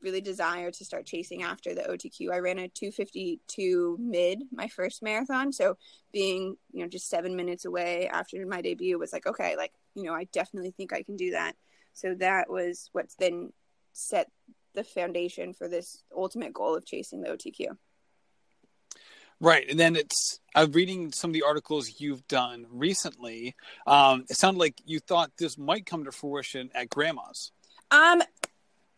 [0.03, 2.33] really desire to start chasing after the OTQ.
[2.33, 5.77] I ran a 252 mid my first marathon, so
[6.12, 10.05] being you know just seven minutes away after my debut was like okay, like you
[10.05, 11.55] know I definitely think I can do that.
[11.93, 13.53] So that was what's then
[13.93, 14.31] set
[14.75, 17.77] the foundation for this ultimate goal of chasing the OTQ.
[19.41, 23.57] Right, and then it's I'm reading some of the articles you've done recently.
[23.88, 27.51] Um, it sounded like you thought this might come to fruition at Grandma's.
[27.91, 28.23] Um,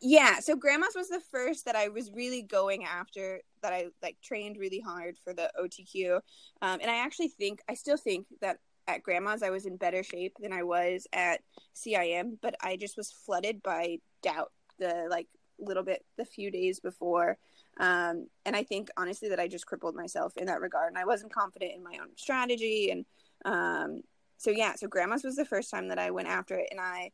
[0.04, 0.38] yeah.
[0.40, 3.40] So Grandma's was the first that I was really going after.
[3.62, 6.16] That I like trained really hard for the OTQ,
[6.60, 10.02] um, and I actually think I still think that at Grandma's I was in better
[10.02, 11.40] shape than I was at
[11.74, 15.26] CIM, but I just was flooded by doubt the like
[15.58, 17.38] little bit the few days before.
[17.80, 21.06] Um, and I think honestly that I just crippled myself in that regard, and I
[21.06, 22.90] wasn't confident in my own strategy.
[22.90, 23.06] And
[23.46, 24.02] um,
[24.36, 27.12] so yeah, so Grandma's was the first time that I went after it, and I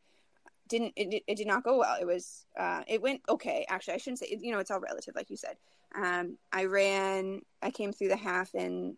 [0.70, 1.96] didn't it, it did not go well.
[2.00, 3.66] It was uh, it went okay.
[3.68, 5.56] Actually, I shouldn't say you know it's all relative, like you said.
[5.94, 8.96] Um, I ran, I came through the half in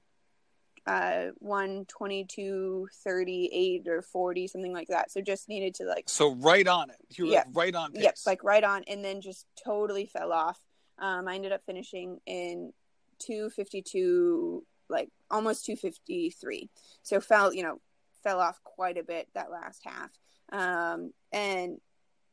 [0.86, 5.84] uh one twenty two thirty eight or 40 something like that so just needed to
[5.84, 7.46] like so right on it you were yep.
[7.52, 8.02] right on pace.
[8.02, 10.58] yep like right on and then just totally fell off
[10.98, 12.72] um i ended up finishing in
[13.20, 16.68] 252 like almost 253
[17.04, 17.80] so fell you know
[18.24, 20.10] fell off quite a bit that last half
[20.52, 21.80] um and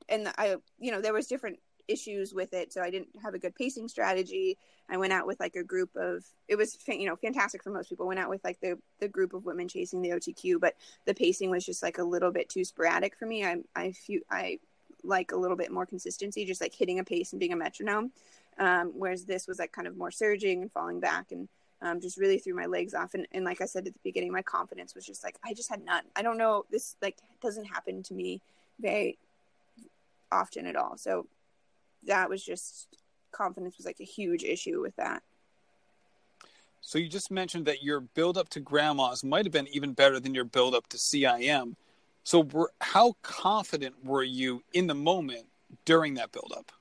[0.07, 3.39] and i you know there was different issues with it so i didn't have a
[3.39, 4.57] good pacing strategy.
[4.89, 7.89] I went out with like a group of it was you know fantastic for most
[7.89, 8.07] people.
[8.07, 11.49] Went out with like the the group of women chasing the otq but the pacing
[11.49, 13.45] was just like a little bit too sporadic for me.
[13.45, 14.59] I i feel i
[15.03, 18.11] like a little bit more consistency just like hitting a pace and being a metronome.
[18.57, 21.47] Um, whereas this was like kind of more surging and falling back and
[21.81, 24.31] um, just really threw my legs off and, and like i said at the beginning
[24.31, 27.65] my confidence was just like i just had none i don't know this like doesn't
[27.65, 28.41] happen to me
[28.79, 29.17] very
[30.31, 31.25] often at all so
[32.05, 32.87] that was just
[33.31, 35.23] confidence was like a huge issue with that.
[36.81, 40.19] So you just mentioned that your build up to grandma's might have been even better
[40.19, 41.75] than your build up to CIM.
[42.23, 45.45] So were, how confident were you in the moment
[45.85, 46.71] during that build up?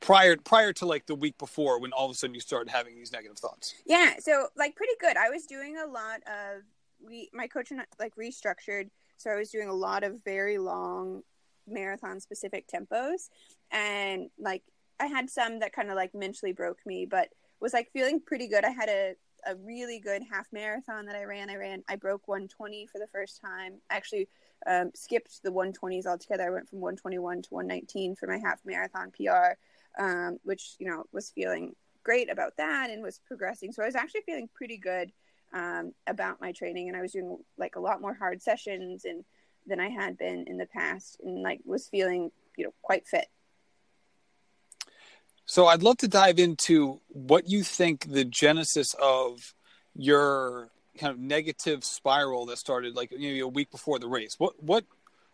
[0.00, 2.96] Prior prior to like the week before when all of a sudden you started having
[2.96, 3.74] these negative thoughts.
[3.84, 5.16] Yeah, so like pretty good.
[5.16, 6.62] I was doing a lot of
[7.04, 11.22] we my coach and like restructured, so I was doing a lot of very long
[11.66, 13.28] marathon specific tempos
[13.70, 14.62] and like
[14.98, 17.28] I had some that kind of like mentally broke me, but
[17.60, 18.64] was like feeling pretty good.
[18.64, 19.14] I had a
[19.46, 21.50] a really good half marathon that I ran.
[21.50, 23.80] I ran I broke 120 for the first time.
[23.90, 24.28] I actually
[24.66, 26.46] um, skipped the 120s altogether.
[26.46, 29.56] I went from 121 to 119 for my half marathon PR,
[29.98, 33.72] um, which you know was feeling great about that and was progressing.
[33.72, 35.12] So I was actually feeling pretty good
[35.52, 39.24] um, about my training, and I was doing like a lot more hard sessions and
[39.66, 43.26] than I had been in the past, and like was feeling you know quite fit.
[45.44, 49.54] So I'd love to dive into what you think the genesis of
[49.96, 54.36] your kind of negative spiral that started like know, a week before the race.
[54.38, 54.84] What what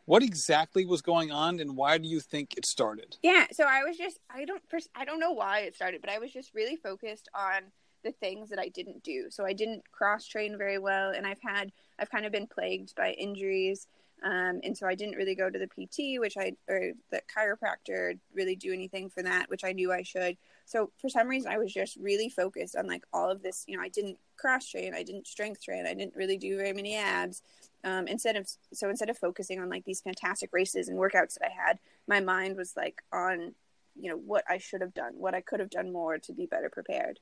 [0.06, 3.16] what exactly was going on and why do you think it started?
[3.22, 6.10] Yeah, so I was just I don't first I don't know why it started, but
[6.10, 7.62] I was just really focused on
[8.02, 9.26] the things that I didn't do.
[9.30, 12.94] So I didn't cross train very well and I've had I've kind of been plagued
[12.94, 13.86] by injuries
[14.22, 18.18] um, and so I didn't really go to the PT, which I, or the chiropractor,
[18.34, 20.36] really do anything for that, which I knew I should.
[20.64, 23.64] So for some reason, I was just really focused on like all of this.
[23.68, 26.72] You know, I didn't cross train, I didn't strength train, I didn't really do very
[26.72, 27.42] many abs.
[27.86, 31.46] Um, instead of so instead of focusing on like these fantastic races and workouts that
[31.46, 33.54] I had, my mind was like on,
[33.94, 36.46] you know, what I should have done, what I could have done more to be
[36.46, 37.20] better prepared.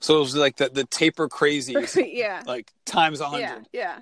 [0.00, 3.66] So it was like the the taper crazy, yeah, like times a hundred.
[3.72, 3.98] Yeah, yeah.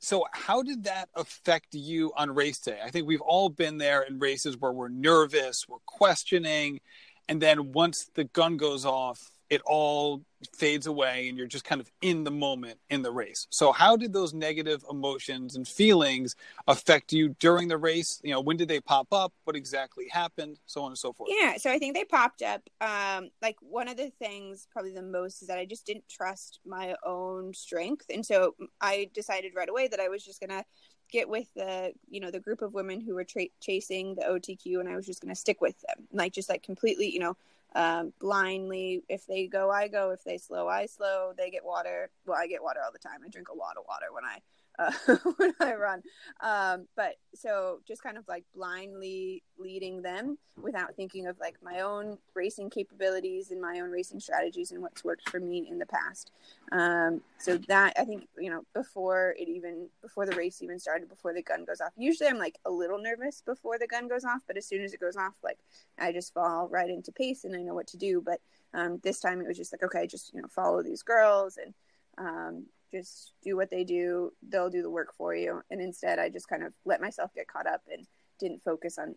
[0.00, 2.80] So, how did that affect you on race day?
[2.84, 6.80] I think we've all been there in races where we're nervous, we're questioning,
[7.28, 10.22] and then once the gun goes off, it all
[10.54, 13.48] fades away and you're just kind of in the moment in the race.
[13.50, 16.36] So how did those negative emotions and feelings
[16.68, 18.20] affect you during the race?
[18.22, 19.32] You know, when did they pop up?
[19.44, 20.60] What exactly happened?
[20.66, 21.30] So on and so forth.
[21.32, 22.62] Yeah, so I think they popped up.
[22.80, 26.60] Um, like one of the things, probably the most, is that I just didn't trust
[26.64, 30.64] my own strength, and so I decided right away that I was just gonna
[31.10, 34.78] get with the you know the group of women who were tra- chasing the OTQ,
[34.78, 37.36] and I was just gonna stick with them, like just like completely, you know
[37.74, 39.02] um, blindly.
[39.08, 40.10] If they go, I go.
[40.10, 41.32] If they slow, I slow.
[41.36, 42.10] They get water.
[42.26, 43.20] Well, I get water all the time.
[43.24, 44.38] I drink a lot of water when I
[44.80, 44.92] uh,
[45.36, 46.02] when I run.
[46.40, 51.80] Um, but so just kind of like blindly leading them without thinking of like my
[51.80, 55.86] own racing capabilities and my own racing strategies and what's worked for me in the
[55.86, 56.30] past.
[56.72, 61.08] Um, so that I think you know before it even before the race even started,
[61.08, 61.92] before the gun goes off.
[61.96, 64.94] Usually I'm like a little nervous before the gun goes off, but as soon as
[64.94, 65.58] it goes off, like
[65.98, 68.22] I just fall right into pace and I know what to do.
[68.24, 68.40] But
[68.72, 71.74] um, this time it was just like okay, just you know follow these girls and
[72.18, 76.28] um, just do what they do they'll do the work for you and instead i
[76.28, 78.06] just kind of let myself get caught up and
[78.38, 79.14] didn't focus on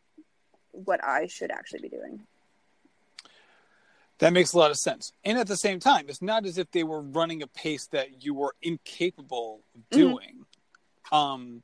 [0.72, 2.22] what i should actually be doing
[4.20, 6.70] that makes a lot of sense and at the same time it's not as if
[6.72, 10.00] they were running a pace that you were incapable of mm-hmm.
[10.00, 10.46] doing
[11.12, 11.16] mm-hmm.
[11.16, 11.64] um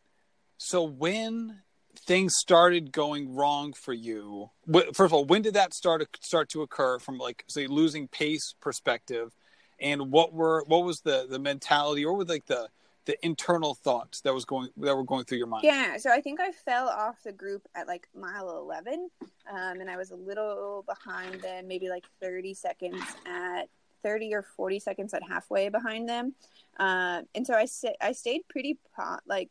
[0.58, 1.62] so when
[2.06, 4.50] things started going wrong for you
[4.94, 8.54] first of all when did that start start to occur from like say losing pace
[8.62, 9.34] perspective
[9.82, 12.68] and what were what was the the mentality or with like the
[13.06, 15.64] the internal thoughts that was going that were going through your mind?
[15.64, 19.10] Yeah so i think i fell off the group at like mile 11
[19.52, 23.70] um, and i was a little behind them maybe like 30 seconds at
[24.04, 26.34] 30 or 40 seconds at halfway behind them.
[26.80, 29.50] Uh, and so i st- i stayed pretty po- like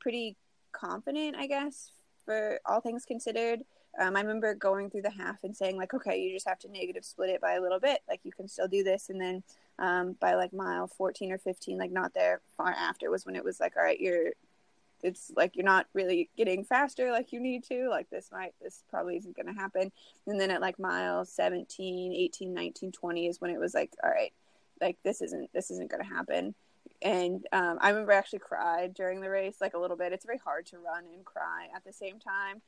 [0.00, 0.36] pretty
[0.72, 1.90] confident i guess
[2.24, 3.62] for all things considered
[3.98, 6.70] um, I remember going through the half and saying like, okay, you just have to
[6.70, 8.00] negative split it by a little bit.
[8.08, 9.08] Like you can still do this.
[9.08, 9.42] And then
[9.78, 13.44] um, by like mile 14 or 15, like not there far after was when it
[13.44, 14.30] was like, all right, you're,
[15.02, 17.88] it's like you're not really getting faster like you need to.
[17.88, 19.92] Like this might, this probably isn't going to happen.
[20.26, 24.10] And then at like mile 17, 18, 19, 20 is when it was like, all
[24.10, 24.32] right,
[24.80, 26.54] like this isn't, this isn't going to happen
[27.02, 30.12] and um, I remember I actually cried during the race, like a little bit.
[30.12, 32.62] It's very hard to run and cry at the same time.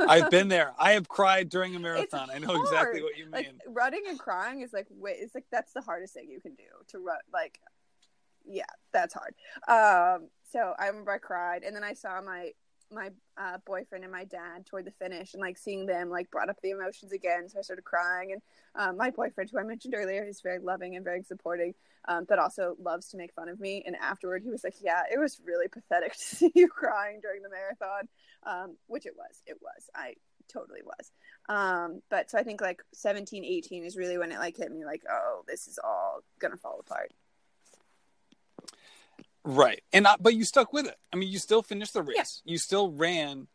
[0.00, 0.72] I've been there.
[0.78, 2.30] I have cried during a marathon.
[2.32, 3.32] I know exactly what you mean.
[3.32, 6.54] Like, running and crying is like wait, it's like that's the hardest thing you can
[6.54, 7.18] do to run.
[7.32, 7.60] Like,
[8.46, 9.34] yeah, that's hard.
[9.68, 12.52] Um, so I remember I cried, and then I saw my
[12.92, 16.48] my uh, boyfriend and my dad toward the finish, and like seeing them like brought
[16.48, 17.48] up the emotions again.
[17.48, 18.42] So I started crying, and
[18.74, 21.74] um, my boyfriend, who I mentioned earlier, is very loving and very supporting,
[22.08, 23.82] um, but also loves to make fun of me.
[23.86, 27.42] And afterward, he was like, "Yeah, it was really pathetic to see you crying during
[27.42, 28.08] the marathon,"
[28.44, 29.42] um, which it was.
[29.46, 29.90] It was.
[29.94, 30.14] I
[30.48, 31.12] totally was.
[31.48, 34.84] Um, but so I think like 17, 18 is really when it like hit me,
[34.84, 37.12] like, "Oh, this is all gonna fall apart."
[39.44, 39.82] Right.
[39.92, 40.96] And not, but you stuck with it.
[41.12, 42.42] I mean, you still finished the race.
[42.44, 42.52] Yeah.
[42.52, 43.48] You still ran,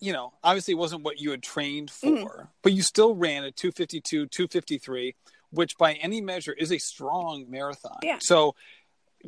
[0.00, 2.22] you know, obviously it wasn't what you had trained mm-hmm.
[2.22, 2.46] for, mm-hmm.
[2.62, 5.14] but you still ran at 252, 253,
[5.56, 7.98] which by any measure is a strong marathon.
[8.02, 8.18] Yeah.
[8.20, 8.54] So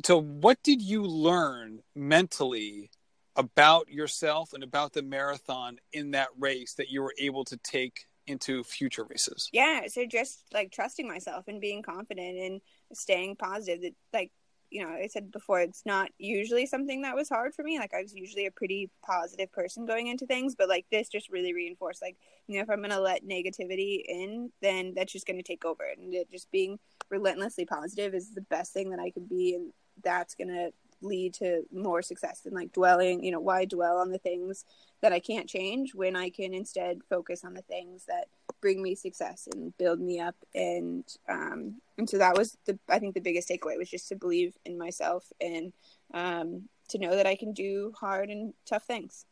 [0.05, 2.91] so what did you learn mentally
[3.35, 8.05] about yourself and about the marathon in that race that you were able to take
[8.27, 9.49] into future races?
[9.51, 12.61] Yeah, so just like trusting myself and being confident and
[12.93, 14.31] staying positive that like
[14.69, 17.79] you know, I said before, it's not usually something that was hard for me.
[17.79, 21.29] Like I was usually a pretty positive person going into things, but like this just
[21.29, 25.25] really reinforced, like, you know, if I'm going to let negativity in, then that's just
[25.25, 25.83] going to take over.
[25.97, 26.79] And it, just being
[27.09, 29.55] relentlessly positive is the best thing that I could be.
[29.55, 33.97] And that's going to lead to more success than like dwelling, you know, why dwell
[33.97, 34.65] on the things
[35.01, 38.25] that I can't change when I can instead focus on the things that
[38.61, 42.99] bring me success and build me up and um and so that was the I
[42.99, 45.71] think the biggest takeaway was just to believe in myself and
[46.13, 49.25] um to know that I can do hard and tough things.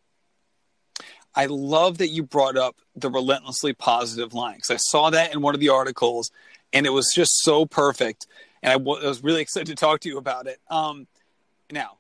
[1.36, 5.41] I love that you brought up the relentlessly positive line because I saw that in
[5.41, 6.32] one of the articles
[6.73, 8.27] and it was just so perfect.
[8.63, 10.60] And I, w- I was really excited to talk to you about it.
[10.69, 11.08] Um,
[11.71, 11.97] now,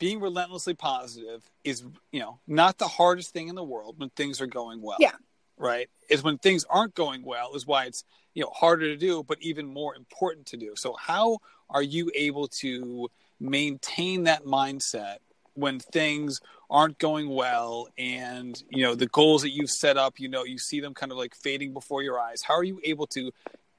[0.00, 4.40] being relentlessly positive is, you know, not the hardest thing in the world when things
[4.40, 4.96] are going well.
[4.98, 5.12] Yeah.
[5.56, 5.88] Right?
[6.08, 8.02] Is when things aren't going well is why it's
[8.34, 10.72] you know harder to do but even more important to do.
[10.74, 13.08] So how are you able to
[13.38, 15.16] maintain that mindset
[15.54, 20.28] when things aren't going well and you know the goals that you've set up you
[20.28, 22.40] know you see them kind of like fading before your eyes?
[22.40, 23.30] How are you able to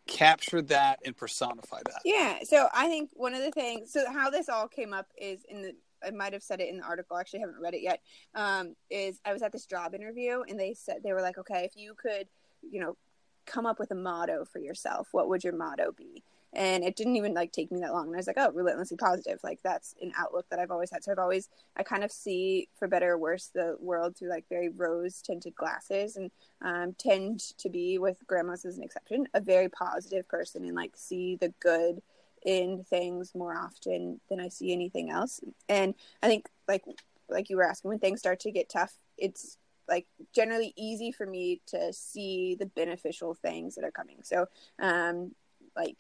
[0.05, 2.01] capture that and personify that?
[2.05, 2.39] Yeah.
[2.43, 5.63] So i think one of the things so how this all came up is in
[5.63, 5.73] the
[6.05, 7.17] I might have said it in the article.
[7.17, 8.01] I actually haven't read it yet.
[8.35, 11.63] Um, is I was at this job interview and they said they were like, okay,
[11.63, 12.27] if you could,
[12.61, 12.97] you know,
[13.45, 16.23] come up with a motto for yourself, what would your motto be?
[16.53, 18.07] And it didn't even like take me that long.
[18.07, 19.39] And I was like, oh, relentlessly positive.
[19.41, 21.01] Like that's an outlook that I've always had.
[21.01, 21.47] So I've always,
[21.77, 25.55] I kind of see, for better or worse, the world through like very rose tinted
[25.55, 26.29] glasses and
[26.61, 30.91] um, tend to be, with grandmas as an exception, a very positive person and like
[30.97, 32.01] see the good
[32.45, 35.39] in things more often than I see anything else.
[35.69, 36.83] And I think like
[37.29, 41.25] like you were asking when things start to get tough, it's like generally easy for
[41.25, 44.17] me to see the beneficial things that are coming.
[44.23, 44.47] So
[44.79, 45.31] um
[45.75, 45.97] like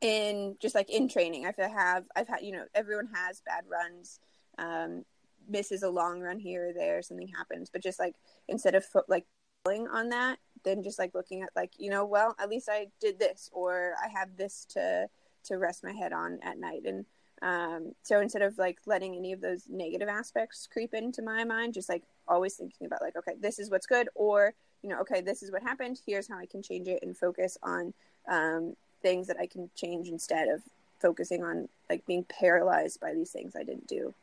[0.00, 1.46] in just like in training.
[1.46, 4.20] I've have I've had you know everyone has bad runs,
[4.58, 5.04] um,
[5.48, 8.14] misses a long run here or there, something happens, but just like
[8.48, 9.24] instead of fo- like
[9.66, 13.18] on that, then just like looking at like you know well at least I did
[13.18, 15.08] this or I have this to
[15.44, 17.04] to rest my head on at night and
[17.42, 21.74] um, so instead of like letting any of those negative aspects creep into my mind,
[21.74, 25.20] just like always thinking about like, okay, this is what's good, or you know, okay,
[25.20, 26.00] this is what happened.
[26.06, 27.92] Here's how I can change it and focus on
[28.28, 30.62] um, things that I can change instead of
[31.00, 34.14] focusing on like being paralyzed by these things I didn't do.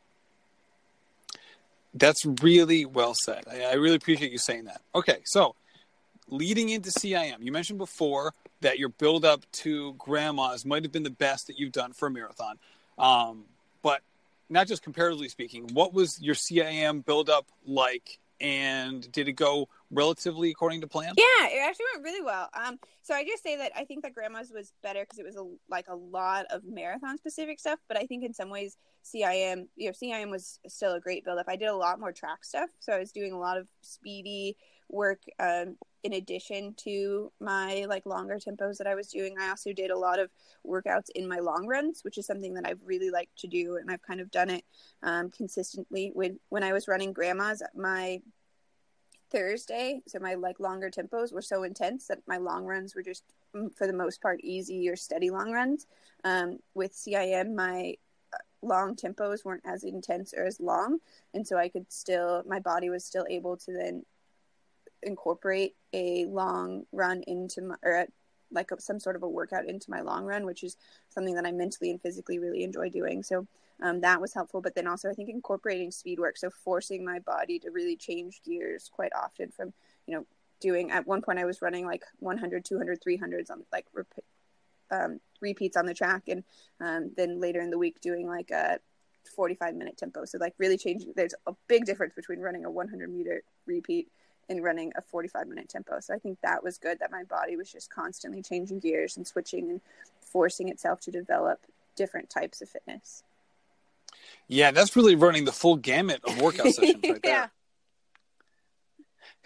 [1.94, 3.44] That's really well said.
[3.48, 4.80] I, I really appreciate you saying that.
[4.94, 5.54] Okay, so
[6.28, 11.02] leading into CIM, you mentioned before that your build up to grandma's might have been
[11.02, 12.58] the best that you've done for a marathon.
[12.98, 13.44] Um,
[13.82, 14.02] but
[14.48, 18.18] not just comparatively speaking, what was your CIM build up like?
[18.40, 21.14] And did it go relatively according to plan?
[21.16, 22.48] Yeah, it actually went really well.
[22.54, 25.36] Um, so I just say that I think that Grandma's was better because it was
[25.36, 27.78] a, like a lot of marathon specific stuff.
[27.86, 31.38] But I think in some ways CIM, you know, CIM was still a great build
[31.38, 31.46] up.
[31.48, 34.56] I did a lot more track stuff, so I was doing a lot of speedy
[34.88, 39.72] work um, in addition to my like longer tempos that I was doing, I also
[39.72, 40.30] did a lot of
[40.66, 43.90] workouts in my long runs, which is something that I've really liked to do, and
[43.90, 44.64] I've kind of done it
[45.02, 46.10] um, consistently.
[46.14, 48.20] When when I was running grandmas, my
[49.30, 53.24] Thursday, so my like longer tempos were so intense that my long runs were just
[53.54, 55.86] mm, for the most part easy or steady long runs.
[56.24, 57.94] Um, with CIM, my
[58.34, 60.98] uh, long tempos weren't as intense or as long,
[61.32, 64.04] and so I could still my body was still able to then
[65.02, 68.06] incorporate a long run into my or
[68.50, 70.76] like a, some sort of a workout into my long run, which is
[71.08, 73.22] something that I mentally and physically really enjoy doing.
[73.22, 73.46] So
[73.80, 74.60] um, that was helpful.
[74.60, 78.42] But then also, I think incorporating speed work, so forcing my body to really change
[78.44, 79.72] gears quite often from,
[80.06, 80.26] you know,
[80.60, 84.06] doing at one point I was running like 100, 200, 300s on like rep-
[84.90, 86.28] um, repeats on the track.
[86.28, 86.44] And
[86.80, 88.78] um, then later in the week, doing like a
[89.34, 90.24] 45 minute tempo.
[90.24, 91.12] So, like, really changing.
[91.16, 94.08] There's a big difference between running a 100 meter repeat
[94.48, 96.00] in running a 45 minute tempo.
[96.00, 99.26] So I think that was good that my body was just constantly changing gears and
[99.26, 99.80] switching and
[100.20, 101.60] forcing itself to develop
[101.96, 103.22] different types of fitness.
[104.48, 107.50] Yeah, that's really running the full gamut of workout sessions right there.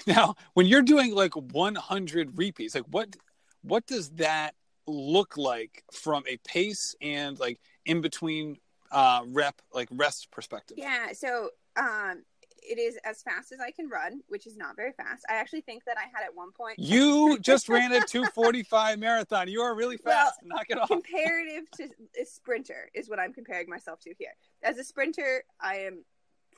[0.07, 3.17] Now, when you're doing like 100 repeats, like what
[3.63, 4.55] what does that
[4.87, 8.59] look like from a pace and like in between
[8.93, 10.77] uh rep like rest perspective?
[10.79, 12.23] Yeah, so um
[12.63, 15.25] it is as fast as I can run, which is not very fast.
[15.29, 16.79] I actually think that I had at one point.
[16.79, 19.49] You just ran a 245 marathon.
[19.49, 20.35] You are really fast.
[20.43, 20.89] Well, Knock it off.
[20.89, 21.89] Comparative to
[22.21, 24.35] a sprinter is what I'm comparing myself to here.
[24.63, 26.05] As a sprinter, I am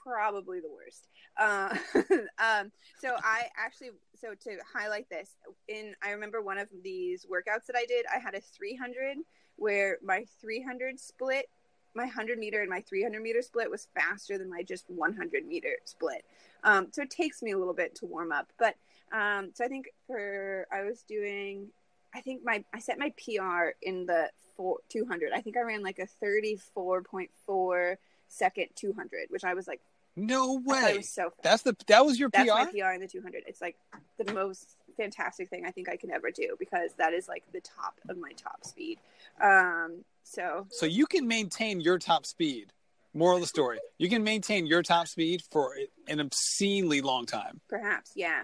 [0.02, 1.08] probably the worst.
[1.38, 1.76] Uh,
[2.38, 5.36] um, so I actually, so to highlight this,
[5.68, 9.18] in I remember one of these workouts that I did, I had a 300
[9.56, 11.46] where my 300 split
[11.94, 15.76] my 100 meter and my 300 meter split was faster than my just 100 meter
[15.84, 16.24] split.
[16.64, 18.48] Um, so it takes me a little bit to warm up.
[18.58, 18.76] But
[19.12, 21.68] um, so I think for I was doing,
[22.14, 25.32] I think my I set my PR in the four, 200.
[25.32, 27.96] I think I ran like a 34.4
[28.28, 29.80] second 200, which I was like,
[30.16, 30.96] no way.
[30.96, 31.42] Was so fast.
[31.42, 32.56] That's the that was your That's PR.
[32.56, 33.44] my PR in the 200.
[33.46, 33.76] It's like
[34.18, 37.60] the most fantastic thing I think I can ever do because that is like the
[37.60, 38.98] top of my top speed.
[39.42, 42.72] Um, so So you can maintain your top speed.
[43.14, 43.78] Moral of the story.
[43.96, 45.74] You can maintain your top speed for
[46.08, 47.60] an obscenely long time.
[47.68, 48.42] Perhaps, yeah.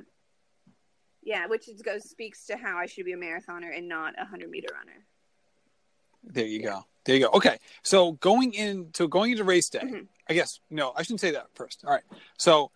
[1.23, 4.51] Yeah, which goes speaks to how I should be a marathoner and not a hundred
[4.51, 5.05] meter runner.
[6.25, 6.71] There you yeah.
[6.71, 6.85] go.
[7.05, 7.31] There you go.
[7.35, 10.05] Okay, so going into going into race day, mm-hmm.
[10.29, 11.85] I guess no, I shouldn't say that first.
[11.87, 12.03] All right,
[12.39, 12.71] so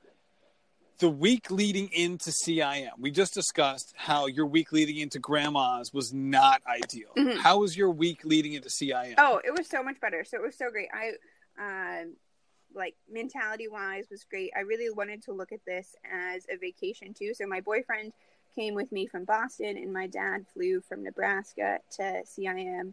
[0.99, 6.13] the week leading into CIM, we just discussed how your week leading into grandma's was
[6.13, 7.11] not ideal.
[7.17, 7.39] Mm-hmm.
[7.39, 9.15] How was your week leading into CIM?
[9.19, 10.25] Oh, it was so much better.
[10.25, 10.89] So it was so great.
[10.93, 12.17] I, um,
[12.75, 14.53] like mentality wise was great.
[14.57, 17.33] I really wanted to look at this as a vacation too.
[17.35, 18.13] So my boyfriend
[18.55, 22.93] came with me from Boston and my dad flew from Nebraska to CIM.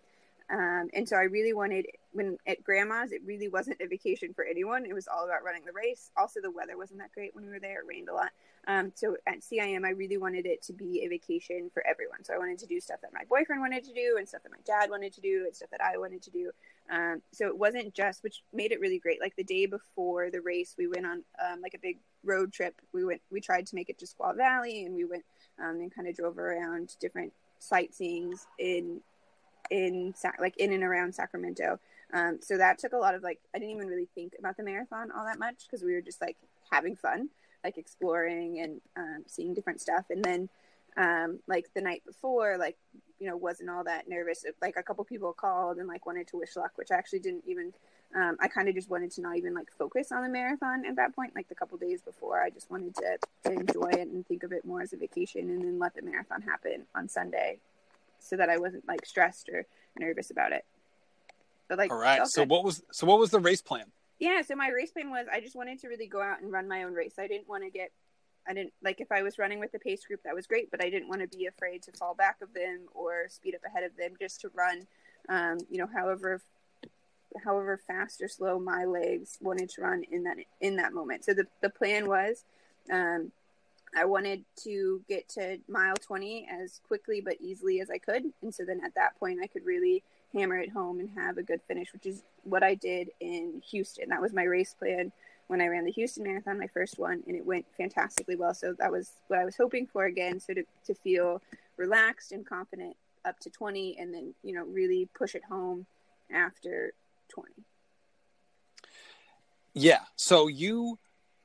[0.52, 4.46] Um, and so I really wanted, when at grandma's, it really wasn't a vacation for
[4.46, 4.86] anyone.
[4.86, 6.12] It was all about running the race.
[6.18, 7.80] Also, the weather wasn't that great when we were there.
[7.80, 8.30] It rained a lot.
[8.68, 12.24] Um, so at CIM, I really wanted it to be a vacation for everyone.
[12.24, 14.52] So I wanted to do stuff that my boyfriend wanted to do and stuff that
[14.52, 16.52] my dad wanted to do and stuff that I wanted to do.
[16.92, 19.22] Um, so it wasn't just, which made it really great.
[19.22, 22.76] Like the day before the race, we went on um, like a big road trip.
[22.94, 25.26] We went, we tried to make it to Squaw Valley and we went
[25.60, 29.02] um, and kind of drove around different sightseeings in
[29.70, 31.80] in like in and around Sacramento.
[32.14, 34.64] Um, so that took a lot of like I didn't even really think about the
[34.64, 36.38] marathon all that much because we were just like
[36.72, 37.30] having fun,
[37.64, 40.06] like exploring and um, seeing different stuff.
[40.10, 40.50] And then
[40.98, 42.78] um, like the night before, like
[43.20, 44.46] you know, wasn't all that nervous.
[44.62, 47.44] Like a couple people called and like wanted to wish luck, which I actually didn't
[47.48, 47.74] even.
[48.16, 50.96] Um, I kind of just wanted to not even like focus on the marathon at
[50.96, 51.36] that point.
[51.36, 54.54] Like the couple days before, I just wanted to, to enjoy it and think of
[54.54, 57.58] it more as a vacation, and then let the marathon happen on Sunday,
[58.26, 59.66] so that I wasn't like stressed or
[60.00, 60.66] nervous about it.
[61.68, 62.28] But like, all right.
[62.28, 63.86] So what was so what was the race plan?
[64.20, 66.68] Yeah, so my race plan was I just wanted to really go out and run
[66.68, 67.16] my own race.
[67.20, 67.92] I didn't want to get
[68.48, 70.84] I didn't like if I was running with the pace group that was great, but
[70.84, 73.84] I didn't want to be afraid to fall back of them or speed up ahead
[73.84, 74.88] of them just to run
[75.30, 76.42] um, you know, however
[77.44, 81.26] however fast or slow my legs wanted to run in that in that moment.
[81.26, 82.44] So the the plan was
[82.92, 83.32] um,
[83.96, 88.24] I wanted to get to mile 20 as quickly but easily as I could.
[88.42, 91.44] And so then at that point, I could really hammer it home and have a
[91.44, 94.10] good finish, which is what I did in Houston.
[94.10, 95.12] That was my race plan
[95.48, 98.54] when I ran the Houston Marathon, my first one, and it went fantastically well.
[98.54, 100.40] So that was what I was hoping for again.
[100.40, 101.42] So to, to feel
[101.78, 105.86] relaxed and confident up to 20 and then, you know, really push it home
[106.32, 106.94] after
[107.30, 107.52] 20.
[109.74, 110.02] Yeah.
[110.16, 110.98] So you,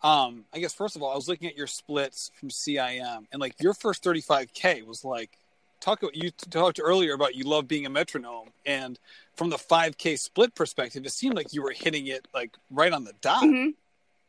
[0.02, 3.40] um, I guess, first of all, I was looking at your splits from CIM and
[3.40, 5.30] like your first 35K was like
[5.80, 8.98] talk you talked earlier about you love being a metronome and
[9.34, 13.04] from the 5k split perspective it seemed like you were hitting it like right on
[13.04, 13.42] the dot.
[13.42, 13.70] Mm-hmm.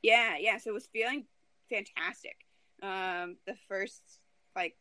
[0.02, 1.26] yeah yeah so it was feeling
[1.70, 2.38] fantastic.
[2.82, 4.02] Um the first
[4.56, 4.76] like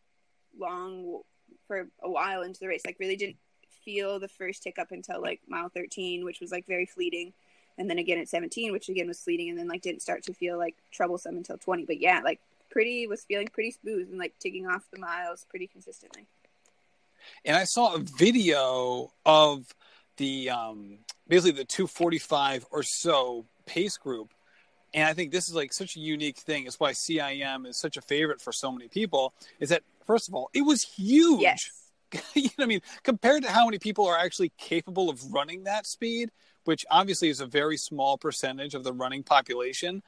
[0.59, 1.21] long
[1.67, 3.37] for a while into the race like really didn't
[3.85, 7.33] feel the first tick up until like mile 13 which was like very fleeting
[7.81, 10.35] and then again at 17 which again was fleeting and then like didn't start to
[10.35, 14.35] feel like troublesome until 20 but yeah like pretty was feeling pretty smooth and like
[14.39, 16.27] ticking off the miles pretty consistently
[17.45, 19.67] and I saw a video of
[20.17, 24.33] the um, basically the 245 or so pace group.
[24.93, 26.67] And I think this is like such a unique thing.
[26.67, 29.33] It's why CIM is such a favorite for so many people.
[29.61, 31.41] Is that first of all, it was huge.
[31.41, 31.61] Yes.
[32.35, 32.83] you know what I mean?
[33.05, 36.31] Compared to how many people are actually capable of running that speed,
[36.65, 40.03] which obviously is a very small percentage of the running population.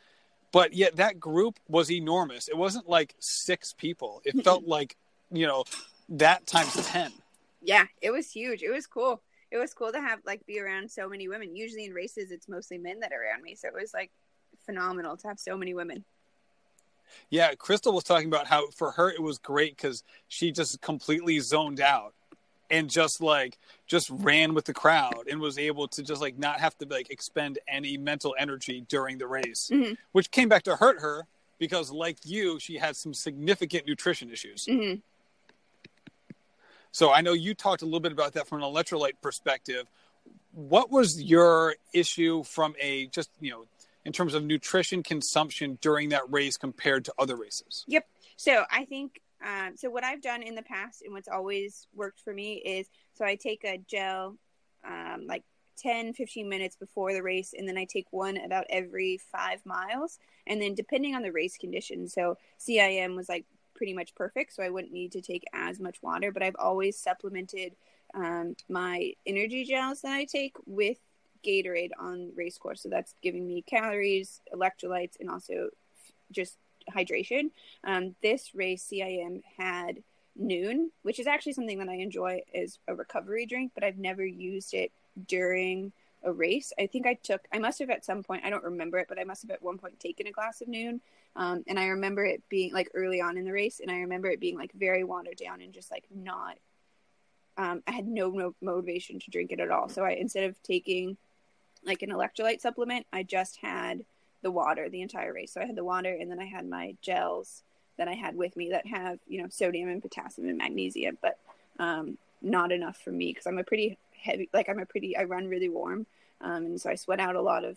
[0.53, 2.49] But yet that group was enormous.
[2.49, 4.21] It wasn't like six people.
[4.25, 4.97] It felt like,
[5.31, 5.65] you know,
[6.09, 7.13] that times 10
[7.63, 10.91] yeah it was huge it was cool it was cool to have like be around
[10.91, 13.75] so many women usually in races it's mostly men that are around me so it
[13.75, 14.11] was like
[14.67, 16.05] phenomenal to have so many women
[17.31, 21.39] yeah crystal was talking about how for her it was great because she just completely
[21.39, 22.15] zoned out
[22.73, 23.57] and just like
[23.87, 27.11] just ran with the crowd and was able to just like not have to like
[27.11, 29.93] expend any mental energy during the race mm-hmm.
[30.11, 31.27] which came back to hurt her
[31.59, 34.99] because like you she had some significant nutrition issues mm-hmm.
[36.93, 39.87] So I know you talked a little bit about that from an electrolyte perspective.
[40.53, 43.65] What was your issue from a just, you know,
[44.05, 47.85] in terms of nutrition consumption during that race compared to other races?
[47.89, 48.07] Yep.
[48.37, 52.21] So I think um, so what I've done in the past and what's always worked
[52.21, 54.37] for me is so I take a gel
[54.87, 55.45] um, like
[55.79, 60.19] 10 15 minutes before the race and then I take one about every 5 miles
[60.47, 63.47] and then depending on the race conditions so CIM was like
[63.83, 66.31] pretty much perfect, so I wouldn't need to take as much water.
[66.31, 67.75] But I've always supplemented
[68.15, 70.99] um, my energy gels that I take with
[71.45, 72.83] Gatorade on race course.
[72.83, 75.71] So that's giving me calories, electrolytes, and also
[76.31, 76.59] just
[76.93, 77.51] hydration.
[77.85, 80.03] Um, this race, CIM had
[80.41, 84.25] Nuun, which is actually something that I enjoy as a recovery drink, but I've never
[84.25, 84.93] used it
[85.27, 85.93] during
[86.25, 86.73] a race.
[86.79, 89.19] I think I took, I must have at some point, I don't remember it, but
[89.19, 91.01] I must have at one point taken a glass of Nuun.
[91.35, 94.29] Um, and I remember it being like early on in the race, and I remember
[94.31, 96.57] it being like very watered down and just like not.
[97.57, 99.89] Um, I had no, no motivation to drink it at all.
[99.89, 101.17] So I instead of taking
[101.85, 104.05] like an electrolyte supplement, I just had
[104.43, 105.53] the water the entire race.
[105.53, 107.63] So I had the water, and then I had my gels
[107.99, 111.39] that I had with me that have you know sodium and potassium and magnesium, but
[111.79, 114.49] um, not enough for me because I'm a pretty heavy.
[114.53, 115.17] Like I'm a pretty.
[115.17, 116.07] I run really warm,
[116.41, 117.77] um, and so I sweat out a lot of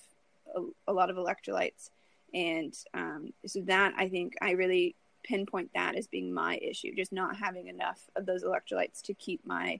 [0.55, 1.89] a, a lot of electrolytes
[2.35, 4.93] and um, so that I think I really
[5.23, 9.45] pinpoint that as being my issue, just not having enough of those electrolytes to keep
[9.45, 9.79] my,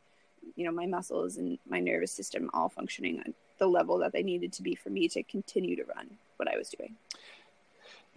[0.55, 4.23] you know, my muscles and my nervous system all functioning at the level that they
[4.23, 6.95] needed to be for me to continue to run what I was doing.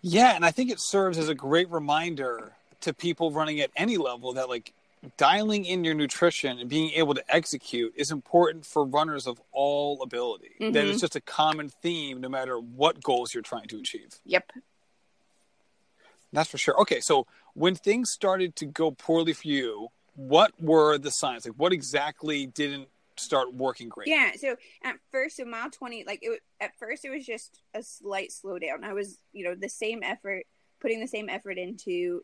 [0.00, 3.96] Yeah, and I think it serves as a great reminder to people running at any
[3.96, 4.72] level that like
[5.16, 10.02] dialing in your nutrition and being able to execute is important for runners of all
[10.02, 10.50] ability.
[10.60, 10.72] Mm-hmm.
[10.72, 14.18] That is just a common theme no matter what goals you're trying to achieve.
[14.24, 14.52] Yep.
[16.32, 16.78] That's for sure.
[16.82, 21.46] Okay, so when things started to go poorly for you, what were the signs?
[21.46, 22.88] Like what exactly didn't
[23.18, 24.08] start working great?
[24.08, 27.82] Yeah, so at first, so mile 20, like it at first it was just a
[27.82, 28.84] slight slowdown.
[28.84, 30.44] I was, you know, the same effort,
[30.80, 32.22] putting the same effort into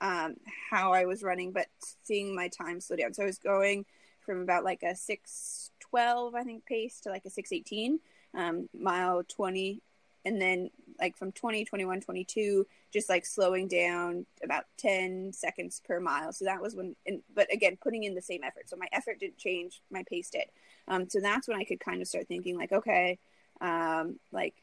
[0.00, 0.36] um,
[0.70, 1.66] how I was running, but
[2.02, 3.14] seeing my time slow down.
[3.14, 3.86] So I was going
[4.20, 8.00] from about like a six twelve, I think, pace to like a six eighteen,
[8.34, 9.82] um, mile twenty,
[10.24, 10.70] and then
[11.00, 16.32] like from 20, 21, 22, just like slowing down about 10 seconds per mile.
[16.32, 18.68] So that was when, and, but again, putting in the same effort.
[18.68, 20.44] So my effort didn't change, my pace did.
[20.88, 23.18] Um, so that's when I could kind of start thinking like, okay,
[23.60, 24.54] um, like,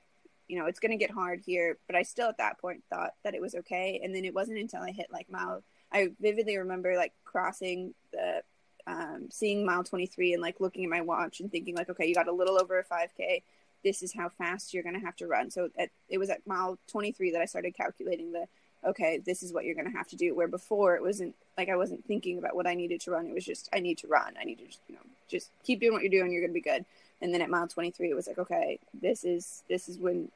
[0.48, 1.78] you know, it's going to get hard here.
[1.88, 4.02] But I still at that point thought that it was okay.
[4.04, 8.44] And then it wasn't until I hit like mile, I vividly remember like crossing the,
[8.88, 12.16] um, seeing mile 23 and like looking at my watch and thinking like, okay, you
[12.16, 13.44] got a little over a 5K
[13.84, 15.52] this is how fast you're going to have to run.
[15.52, 18.48] So at, it was at mile 23 that I started calculating the,
[18.86, 20.36] okay, this is what you're going to have to do.
[20.36, 23.28] Where before it wasn't like I wasn't thinking about what I needed to run.
[23.28, 24.34] It was just, I need to run.
[24.40, 26.32] I need to, just, you know, just keep doing what you're doing.
[26.32, 26.86] You're going to be good.
[27.22, 30.30] And then at mile 23, it was like, okay, this is, this is when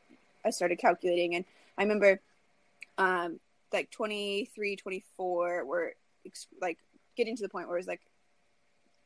[0.44, 1.36] I started calculating.
[1.36, 1.46] And
[1.78, 2.20] I remember,
[2.98, 3.40] um,
[3.74, 5.94] like 23, 24 were
[6.62, 6.78] like
[7.18, 8.02] getting to the point where it was like,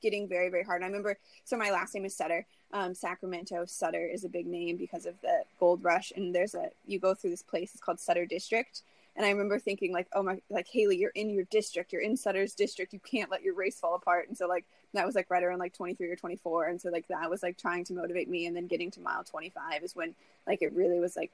[0.01, 0.83] getting very very hard.
[0.83, 2.45] I remember so my last name is Sutter.
[2.71, 6.11] Um, Sacramento Sutter is a big name because of the gold rush.
[6.15, 7.71] And there's a you go through this place.
[7.73, 8.81] It's called Sutter District.
[9.15, 11.91] And I remember thinking like, oh my, like Hayley, you're in your district.
[11.91, 12.93] You're in Sutter's district.
[12.93, 14.29] You can't let your race fall apart.
[14.29, 16.67] And so like that was like right around like 23 or 24.
[16.67, 18.45] And so like that was like trying to motivate me.
[18.45, 20.15] And then getting to mile 25 is when
[20.47, 21.31] like it really was like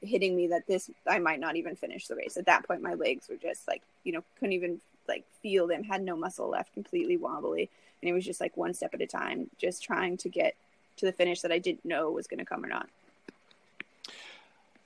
[0.00, 2.36] hitting me that this I might not even finish the race.
[2.36, 5.84] At that point, my legs were just like you know couldn't even like feel them,
[5.84, 7.70] had no muscle left, completely wobbly
[8.04, 10.54] and it was just like one step at a time, just trying to get
[10.98, 12.86] to the finish that I didn't know was going to come or not.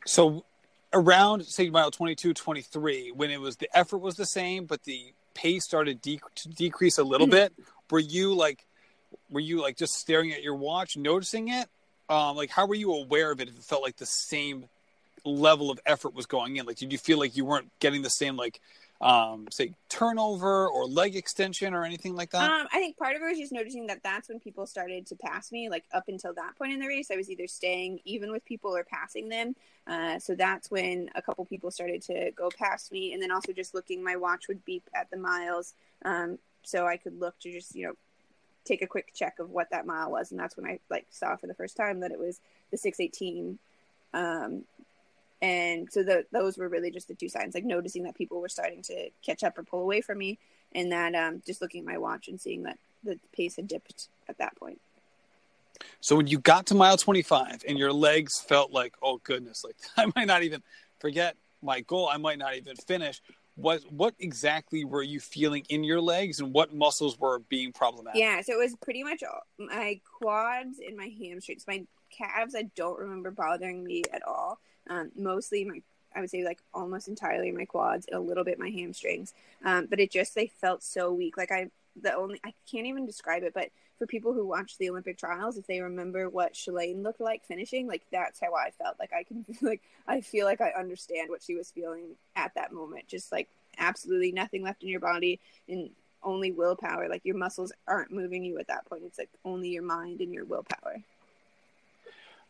[0.06, 0.44] So
[0.92, 5.12] around say mile 22 23 when it was the effort was the same but the
[5.34, 7.32] pace started de- to decrease a little mm-hmm.
[7.32, 7.52] bit
[7.90, 8.64] were you like
[9.28, 11.68] were you like just staring at your watch noticing it
[12.08, 14.64] um like how were you aware of it if it felt like the same
[15.26, 18.08] level of effort was going in like did you feel like you weren't getting the
[18.08, 18.58] same like
[19.00, 22.50] um, say turnover or leg extension or anything like that?
[22.50, 25.16] Um, I think part of it was just noticing that that's when people started to
[25.16, 25.68] pass me.
[25.68, 28.74] Like up until that point in the race, I was either staying even with people
[28.74, 29.54] or passing them.
[29.86, 33.52] Uh, so that's when a couple people started to go past me, and then also
[33.52, 35.74] just looking, my watch would beep at the miles,
[36.04, 37.94] um, so I could look to just you know
[38.64, 41.36] take a quick check of what that mile was, and that's when I like saw
[41.36, 42.40] for the first time that it was
[42.70, 43.58] the six eighteen.
[44.12, 44.64] Um,
[45.40, 48.48] and so the, those were really just the two signs like noticing that people were
[48.48, 50.38] starting to catch up or pull away from me
[50.74, 54.08] and that um, just looking at my watch and seeing that the pace had dipped
[54.28, 54.80] at that point.
[56.00, 59.76] So when you got to mile 25 and your legs felt like oh goodness like
[59.96, 60.62] i might not even
[60.98, 63.20] forget my goal i might not even finish
[63.54, 68.20] what what exactly were you feeling in your legs and what muscles were being problematic?
[68.20, 72.62] Yeah so it was pretty much all, my quads and my hamstrings my calves i
[72.74, 74.58] don't remember bothering me at all
[74.88, 75.82] um, mostly my
[76.14, 79.34] I would say like almost entirely my quads, a little bit my hamstrings.
[79.64, 81.36] Um, but it just they felt so weak.
[81.36, 81.70] Like I
[82.00, 85.58] the only I can't even describe it, but for people who watch the Olympic trials,
[85.58, 88.96] if they remember what Shalane looked like finishing, like that's how I felt.
[88.98, 92.72] Like I can like I feel like I understand what she was feeling at that
[92.72, 93.08] moment.
[93.08, 95.90] Just like absolutely nothing left in your body and
[96.22, 97.08] only willpower.
[97.08, 99.02] Like your muscles aren't moving you at that point.
[99.04, 101.02] It's like only your mind and your willpower.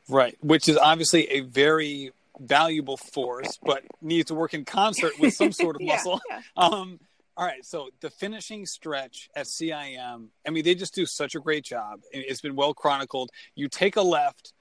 [0.09, 5.35] Right, which is obviously a very valuable force, but needs to work in concert with
[5.35, 6.21] some sort of yeah, muscle.
[6.29, 6.41] Yeah.
[6.57, 7.01] Um,
[7.37, 11.41] all right, so the finishing stretch at CIM, I mean, they just do such a
[11.41, 12.01] great job.
[12.11, 13.31] It's been well chronicled.
[13.55, 14.53] You take a left,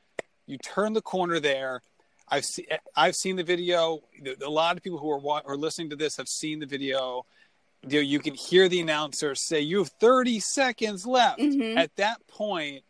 [0.45, 1.81] you turn the corner there.
[2.29, 2.65] I've seen
[2.95, 4.01] I've seen the video.
[4.45, 7.25] A lot of people who are are listening to this have seen the video.
[7.87, 11.77] You, know, you can hear the announcer say, "You have 30 seconds left." Mm-hmm.
[11.77, 12.83] At that point,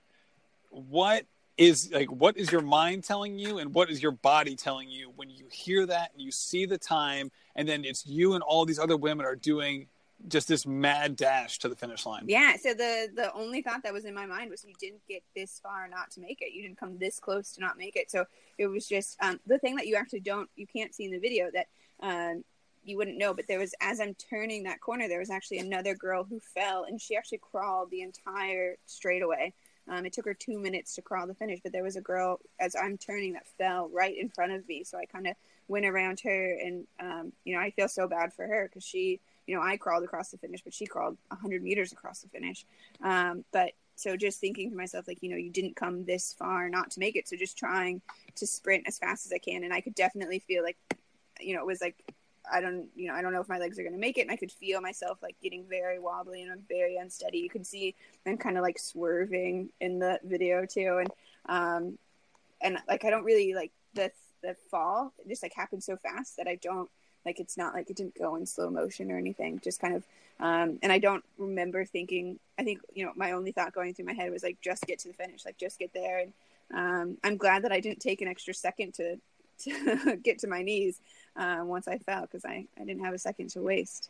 [0.70, 1.26] what
[1.58, 5.12] is like what is your mind telling you and what is your body telling you?
[5.16, 8.66] When you hear that and you see the time and then it's you and all
[8.66, 9.88] these other women are doing
[10.28, 12.26] just this mad dash to the finish line.
[12.28, 15.24] Yeah so the the only thought that was in my mind was you didn't get
[15.36, 16.54] this far not to make it.
[16.54, 18.12] You didn't come this close to not make it.
[18.12, 18.26] So
[18.58, 21.20] it was just um, the thing that you actually don't you can't see in the
[21.20, 21.68] video that
[22.02, 22.44] um,
[22.88, 25.94] you wouldn't know but there was as i'm turning that corner there was actually another
[25.94, 29.54] girl who fell and she actually crawled the entire straightaway
[29.90, 32.40] um, it took her two minutes to crawl the finish, but there was a girl
[32.60, 34.84] as I'm turning that fell right in front of me.
[34.84, 35.36] So I kind of
[35.68, 39.20] went around her, and um, you know I feel so bad for her because she,
[39.46, 42.66] you know, I crawled across the finish, but she crawled 100 meters across the finish.
[43.02, 46.70] Um, but so just thinking to myself, like you know, you didn't come this far
[46.70, 47.28] not to make it.
[47.28, 48.02] So just trying
[48.36, 50.78] to sprint as fast as I can, and I could definitely feel like,
[51.40, 51.96] you know, it was like
[52.52, 54.22] I don't, you know, I don't know if my legs are going to make it.
[54.22, 57.40] And I could feel myself like getting very wobbly and very unsteady.
[57.40, 57.96] You could see
[58.26, 61.00] them kind of like swerving in the video too.
[61.00, 61.10] And,
[61.48, 61.98] um,
[62.62, 66.38] and like, I don't really like the, the fall it just like happened so fast
[66.38, 66.90] that I don't
[67.26, 69.60] Like it's not like it didn't go in slow motion or anything.
[69.64, 70.04] Just kind of,
[70.40, 72.40] um, and I don't remember thinking.
[72.58, 75.00] I think you know my only thought going through my head was like just get
[75.00, 76.20] to the finish, like just get there.
[76.20, 76.34] And
[76.74, 79.18] um, I'm glad that I didn't take an extra second to
[79.64, 81.02] to get to my knees
[81.38, 84.10] uh, once I fell because I I didn't have a second to waste.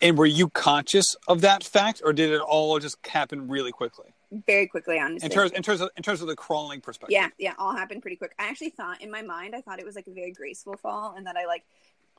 [0.00, 4.12] And were you conscious of that fact, or did it all just happen really quickly?
[4.46, 5.26] Very quickly, honestly.
[5.26, 7.12] In terms, in terms of, in terms of the crawling perspective.
[7.12, 8.34] Yeah, yeah, all happened pretty quick.
[8.38, 11.14] I actually thought in my mind, I thought it was like a very graceful fall,
[11.16, 11.62] and that I like,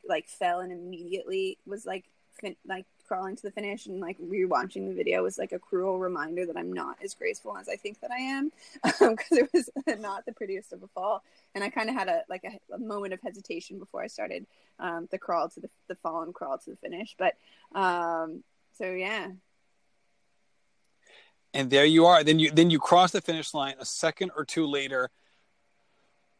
[0.07, 2.05] like fell and immediately was like,
[2.39, 5.99] fin- like crawling to the finish, and like rewatching the video was like a cruel
[5.99, 8.51] reminder that I'm not as graceful as I think that I am,
[8.83, 12.07] because um, it was not the prettiest of a fall, and I kind of had
[12.07, 14.45] a like a, a, moment of hesitation before I started
[14.79, 17.35] um, the crawl to the the fall and crawl to the finish, but
[17.73, 18.43] um,
[18.77, 19.27] so yeah,
[21.55, 22.23] and there you are.
[22.23, 25.09] Then you then you cross the finish line a second or two later.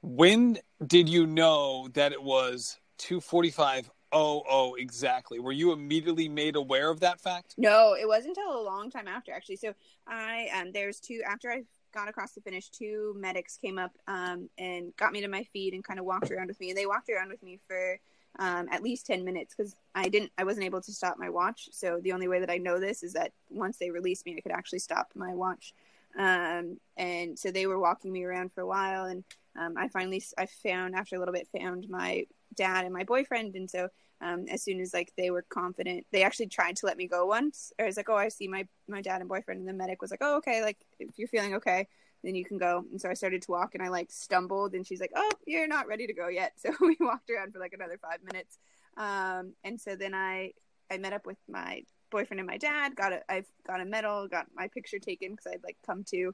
[0.02, 5.40] When did you know that it was 245 oh oh exactly?
[5.40, 7.54] Were you immediately made aware of that fact?
[7.58, 9.58] No, it wasn't until a long time after actually.
[9.58, 9.74] So
[10.08, 11.64] I um there's two after I
[11.94, 15.74] got across the finish, two medics came up um and got me to my feet
[15.74, 16.70] and kind of walked around with me.
[16.70, 18.00] And they walked around with me for
[18.40, 21.70] um, at least 10 minutes because I didn't, I wasn't able to stop my watch.
[21.72, 24.42] So the only way that I know this is that once they released me, I
[24.42, 25.74] could actually stop my watch.
[26.18, 29.06] Um, and so they were walking me around for a while.
[29.06, 29.24] And
[29.58, 33.56] um, I finally, I found after a little bit, found my dad and my boyfriend.
[33.56, 33.90] And so
[34.22, 37.26] um, as soon as like they were confident, they actually tried to let me go
[37.26, 37.72] once.
[37.80, 39.60] I was like, oh, I see my, my dad and boyfriend.
[39.60, 40.62] And the medic was like, oh, okay.
[40.62, 41.88] Like if you're feeling okay
[42.26, 42.84] then you can go.
[42.92, 45.68] And so I started to walk and I like stumbled and she's like, Oh, you're
[45.68, 46.54] not ready to go yet.
[46.66, 48.58] So we walked around for like another five minutes.
[48.98, 50.54] Um, and so then I,
[50.92, 54.28] I met up with my boyfriend and my dad, got a, I've got a medal,
[54.28, 56.34] got my picture taken because I'd like come to,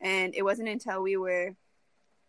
[0.00, 1.54] and it wasn't until we were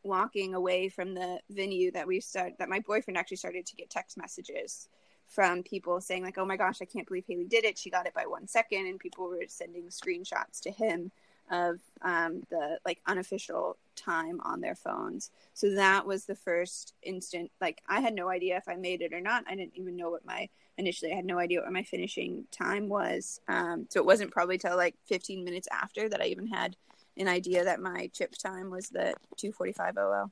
[0.04, 3.90] walking away from the venue that we started, that my boyfriend actually started to get
[3.90, 4.88] text messages
[5.28, 7.78] from people saying like, "Oh my gosh, I can't believe Hayley did it.
[7.78, 8.88] She got it by one second.
[8.88, 11.12] and people were sending screenshots to him
[11.52, 15.32] of um, the like unofficial time on their phones.
[15.54, 17.52] So that was the first instant.
[17.60, 19.44] Like I had no idea if I made it or not.
[19.48, 22.90] I didn't even know what my initially I had no idea what my finishing time
[22.90, 23.42] was.
[23.48, 26.76] Um, so it wasn't probably till like 15 minutes after that I even had
[27.18, 30.32] an idea that my chip time was the 245 OL.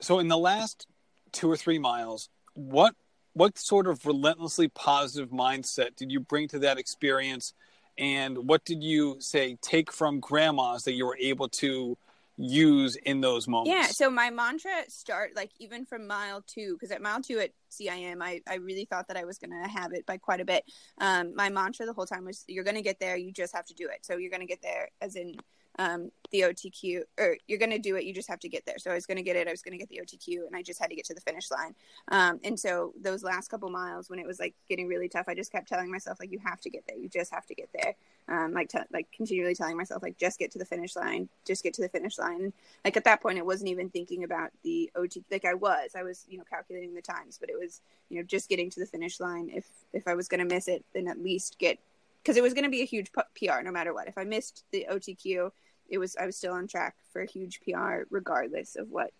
[0.00, 0.86] So in the last
[1.32, 2.94] two or three miles, what
[3.34, 7.54] what sort of relentlessly positive mindset did you bring to that experience?
[7.98, 11.98] and what did you say take from grandma's that you were able to
[12.38, 13.70] use in those moments.
[13.70, 17.50] yeah so my mantra start like even from mile two because at mile two at
[17.68, 20.44] cim I, I really thought that i was going to have it by quite a
[20.44, 20.64] bit.
[20.98, 23.66] Um, my mantra the whole time was you're going to get there you just have
[23.66, 24.04] to do it.
[24.04, 25.34] So you're going to get there as in
[25.78, 28.04] um, the OTQ, or you're going to do it.
[28.04, 28.78] You just have to get there.
[28.78, 29.46] So I was going to get it.
[29.46, 31.20] I was going to get the OTQ, and I just had to get to the
[31.20, 31.74] finish line.
[32.08, 35.34] Um, and so those last couple miles, when it was like getting really tough, I
[35.34, 36.98] just kept telling myself like, you have to get there.
[36.98, 37.94] You just have to get there.
[38.28, 41.28] Um, like t- like continually telling myself like, just get to the finish line.
[41.46, 42.52] Just get to the finish line.
[42.84, 45.22] Like at that point, I wasn't even thinking about the OT.
[45.30, 48.24] Like I was, I was you know calculating the times, but it was you know
[48.24, 49.50] just getting to the finish line.
[49.54, 51.78] If if I was going to miss it, then at least get
[52.22, 54.08] because it was going to be a huge PR no matter what.
[54.08, 55.50] If I missed the OTQ
[55.88, 59.10] it was I was still on track for a huge PR regardless of what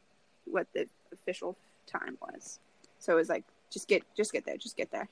[0.44, 1.56] what the official
[1.86, 2.60] time was.
[2.98, 5.08] So it was like just get just get there, just get there.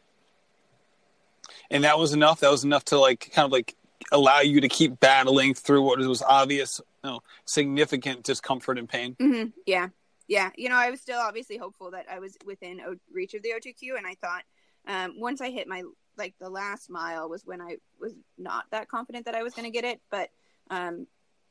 [1.70, 2.40] And that was enough.
[2.40, 3.76] That was enough to like kind of like
[4.12, 9.16] allow you to keep battling through what was obvious, you know, significant discomfort and pain.
[9.20, 9.50] Mm-hmm.
[9.64, 9.88] Yeah,
[10.28, 10.50] yeah.
[10.56, 12.80] You know, I was still obviously hopeful that I was within
[13.12, 14.42] reach of the OTQ, and I thought
[14.86, 15.82] um, once I hit my
[16.16, 19.70] like the last mile was when I was not that confident that I was going
[19.70, 20.30] to get it, but
[20.70, 21.06] um,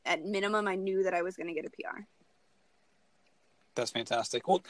[0.06, 2.00] at minimum, I knew that I was going to get a PR.
[3.74, 4.48] That's fantastic.
[4.48, 4.62] Well,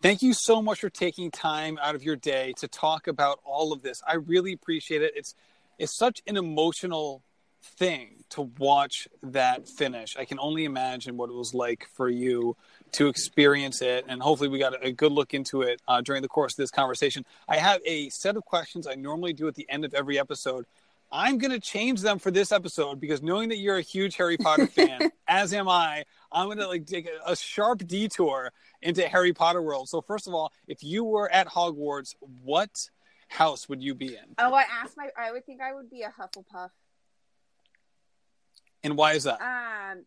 [0.00, 3.72] thank you so much for taking time out of your day to talk about all
[3.72, 4.02] of this.
[4.06, 5.12] I really appreciate it.
[5.14, 5.34] It's
[5.78, 7.22] it's such an emotional
[7.62, 10.16] thing to watch that finish.
[10.16, 12.56] I can only imagine what it was like for you
[12.92, 16.28] to experience it, and hopefully, we got a good look into it uh, during the
[16.28, 17.24] course of this conversation.
[17.48, 20.66] I have a set of questions I normally do at the end of every episode
[21.16, 24.36] I'm going to change them for this episode because knowing that you're a huge Harry
[24.36, 28.50] Potter fan, as am I, I'm going to like take a, sharp detour
[28.82, 29.88] into Harry Potter world.
[29.88, 32.90] So first of all, if you were at Hogwarts, what
[33.28, 34.34] house would you be in?
[34.38, 35.08] Oh, I asked my.
[35.16, 36.70] I would think I would be a Hufflepuff.
[38.82, 39.40] And why is that?
[39.40, 40.04] Um,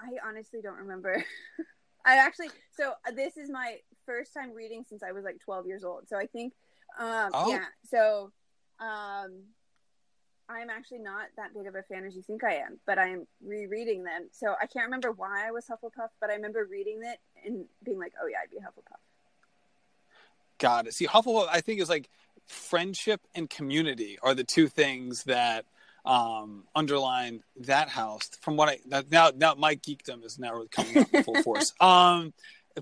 [0.00, 1.24] I honestly don't remember.
[2.06, 2.50] I actually.
[2.76, 6.08] So this is my first time reading since I was like 12 years old.
[6.08, 6.52] So I think.
[7.00, 7.50] Um, oh.
[7.50, 7.64] Yeah.
[7.84, 8.30] So.
[8.78, 9.42] Um,
[10.50, 13.26] I'm actually not that big of a fan as you think I am, but I'm
[13.44, 14.28] rereading them.
[14.32, 17.98] So I can't remember why I was Hufflepuff, but I remember reading it and being
[17.98, 18.98] like, oh yeah, I'd be Hufflepuff.
[20.58, 20.94] Got it.
[20.94, 22.10] See, Hufflepuff, I think, is like
[22.46, 25.66] friendship and community are the two things that
[26.04, 28.30] um, underline that house.
[28.40, 31.72] From what I that, now, now my geekdom is now coming out in full force.
[31.80, 32.32] Um,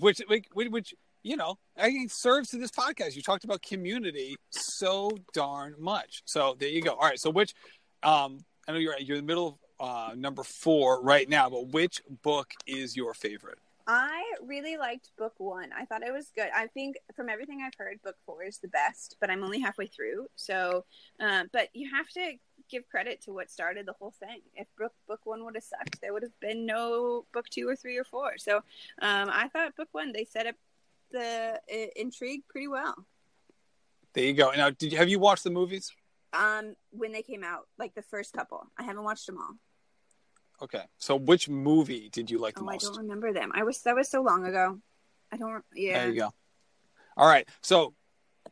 [0.00, 3.16] which, which, which, you know, I think serves to this podcast.
[3.16, 6.22] You talked about community so darn much.
[6.24, 6.92] So there you go.
[6.92, 7.20] All right.
[7.20, 7.54] So which,
[8.02, 11.68] um, I know you're you're in the middle of uh, number four right now, but
[11.68, 13.58] which book is your favorite?
[13.90, 15.70] I really liked book one.
[15.72, 16.48] I thought it was good.
[16.54, 19.86] I think from everything I've heard, book four is the best, but I'm only halfway
[19.86, 20.26] through.
[20.36, 20.84] So,
[21.20, 22.32] um, but you have to
[22.70, 24.42] give credit to what started the whole thing.
[24.54, 27.76] If book book one would have sucked, there would have been no book two or
[27.76, 28.36] three or four.
[28.36, 28.56] So,
[29.00, 30.54] um, I thought book one they set up
[31.10, 32.94] the uh, intrigue pretty well.
[34.14, 34.50] There you go.
[34.56, 35.92] Now, did you, have you watched the movies?
[36.32, 39.54] Um, when they came out, like the first couple, I haven't watched them all.
[40.62, 40.82] Okay.
[40.98, 42.84] So which movie did you like the oh, most?
[42.84, 43.52] I don't remember them.
[43.54, 44.78] I was that was so long ago.
[45.32, 45.64] I don't.
[45.74, 46.00] Yeah.
[46.00, 46.30] There you go.
[47.16, 47.48] All right.
[47.62, 47.94] So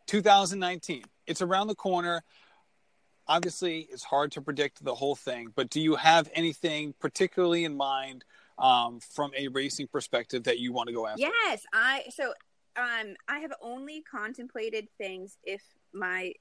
[0.07, 1.05] 2019.
[1.27, 2.23] It's around the corner.
[3.29, 7.77] Obviously, it's hard to predict the whole thing, but do you have anything particularly in
[7.77, 8.25] mind
[8.57, 11.23] um, from a racing perspective that you want to go after?
[11.23, 12.33] Yes, I so
[12.77, 15.63] um I have only contemplated things if
[15.93, 16.35] my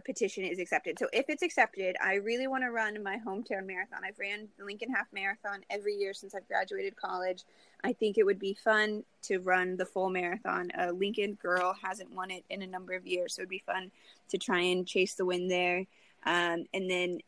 [0.00, 0.98] petition is accepted.
[0.98, 4.00] So if it's accepted, I really want to run my hometown marathon.
[4.04, 7.44] I've ran the Lincoln Half Marathon every year since I've graduated college.
[7.84, 10.70] I think it would be fun to run the full marathon.
[10.76, 13.90] A Lincoln girl hasn't won it in a number of years, so it'd be fun
[14.28, 15.86] to try and chase the win there.
[16.24, 17.20] Um, and then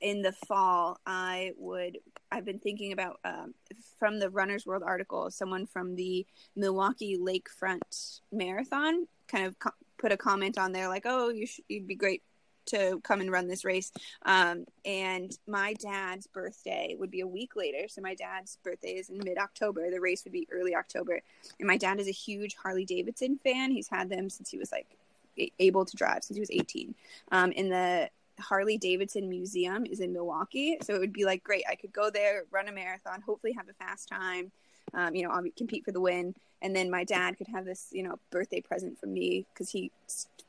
[0.00, 1.98] in the fall, I would.
[2.30, 3.54] I've been thinking about um,
[3.98, 5.30] from the Runner's World article.
[5.30, 11.04] Someone from the Milwaukee Lakefront Marathon kind of co- put a comment on there like,
[11.06, 12.22] "Oh, you should, you'd be great
[12.66, 13.92] to come and run this race."
[14.24, 19.08] Um, and my dad's birthday would be a week later, so my dad's birthday is
[19.08, 19.90] in mid October.
[19.90, 21.20] The race would be early October,
[21.58, 23.70] and my dad is a huge Harley Davidson fan.
[23.70, 24.86] He's had them since he was like
[25.58, 26.94] able to drive since he was 18.
[27.30, 28.08] Um, in the
[28.38, 31.64] Harley Davidson Museum is in Milwaukee, so it would be like great.
[31.68, 34.52] I could go there, run a marathon, hopefully have a fast time.
[34.94, 37.88] Um, you know, I'll compete for the win, and then my dad could have this,
[37.92, 39.90] you know, birthday present from me because he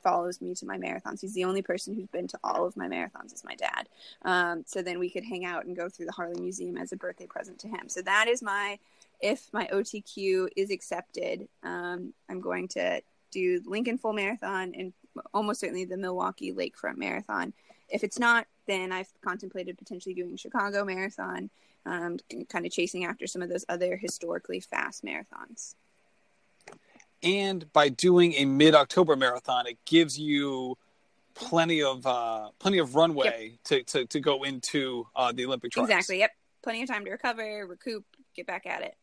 [0.04, 1.22] follows me to my marathons.
[1.22, 3.90] He's the only person who's been to all of my marathons is my dad.
[4.24, 6.98] Um, so then we could hang out and go through the Harley Museum as a
[6.98, 7.90] birthday present to him.
[7.90, 8.80] So that is my,
[9.22, 14.94] if my OTQ is accepted, um, I'm going to do Lincoln Full Marathon and
[15.34, 17.54] almost certainly the Milwaukee Lakefront Marathon.
[17.90, 21.50] If it's not, then I've contemplated potentially doing Chicago Marathon,
[21.86, 22.18] um,
[22.50, 25.76] kind of chasing after some of those other historically fast marathons.
[27.24, 30.78] And by doing a mid-October marathon, it gives you
[31.34, 33.64] plenty of uh, plenty of runway yep.
[33.66, 35.90] to, to, to go into uh, the Olympic trials.
[35.90, 36.20] Exactly.
[36.20, 36.32] Yep.
[36.64, 38.04] Plenty of time to recover, recoup,
[38.36, 38.96] get back at it.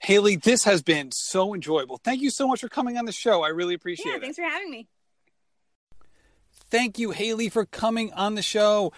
[0.00, 1.98] Hayley, this has been so enjoyable.
[1.98, 3.42] Thank you so much for coming on the show.
[3.42, 4.20] I really appreciate yeah, it.
[4.20, 4.86] Thanks for having me.
[6.70, 8.92] Thank you, Hayley, for coming on the show.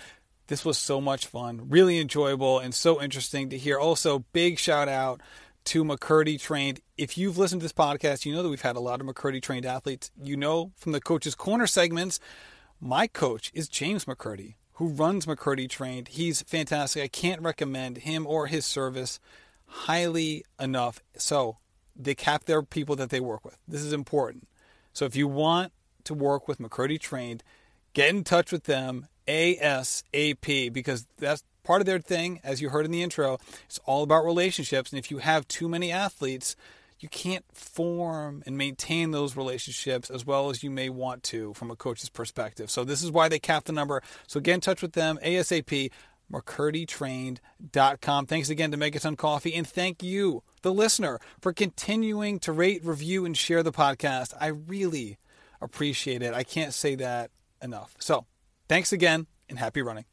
[0.49, 3.79] This was so much fun, really enjoyable, and so interesting to hear.
[3.79, 5.21] Also, big shout out
[5.67, 6.81] to McKirdy Trained.
[6.99, 9.41] If you've listened to this podcast, you know that we've had a lot of McKirdy
[9.41, 10.11] Trained athletes.
[10.21, 12.19] You know from the Coach's Corner segments,
[12.81, 16.09] my coach is James McKirdy, who runs McKirdy Trained.
[16.09, 17.05] He's fantastic.
[17.05, 19.21] I can't recommend him or his service
[19.67, 21.05] highly enough.
[21.17, 21.59] So
[21.95, 23.59] they cap their people that they work with.
[23.69, 24.49] This is important.
[24.93, 27.45] So if you want to work with McKirdy Trained,
[27.93, 32.41] get in touch with them ASAP because that's part of their thing.
[32.43, 34.91] As you heard in the intro, it's all about relationships.
[34.91, 36.57] And if you have too many athletes,
[36.99, 41.71] you can't form and maintain those relationships as well as you may want to from
[41.71, 42.71] a coach's perspective.
[42.71, 44.03] So this is why they cap the number.
[44.27, 45.91] So get in touch with them ASAP.
[46.33, 48.27] McKirdyTrained.com.
[48.27, 53.25] Thanks again to Megaton Coffee, and thank you, the listener, for continuing to rate, review,
[53.25, 54.33] and share the podcast.
[54.41, 55.19] I really
[55.61, 56.33] appreciate it.
[56.33, 57.33] I can't say that
[57.63, 57.95] enough.
[57.99, 58.27] So,
[58.69, 60.05] thanks again, and happy running.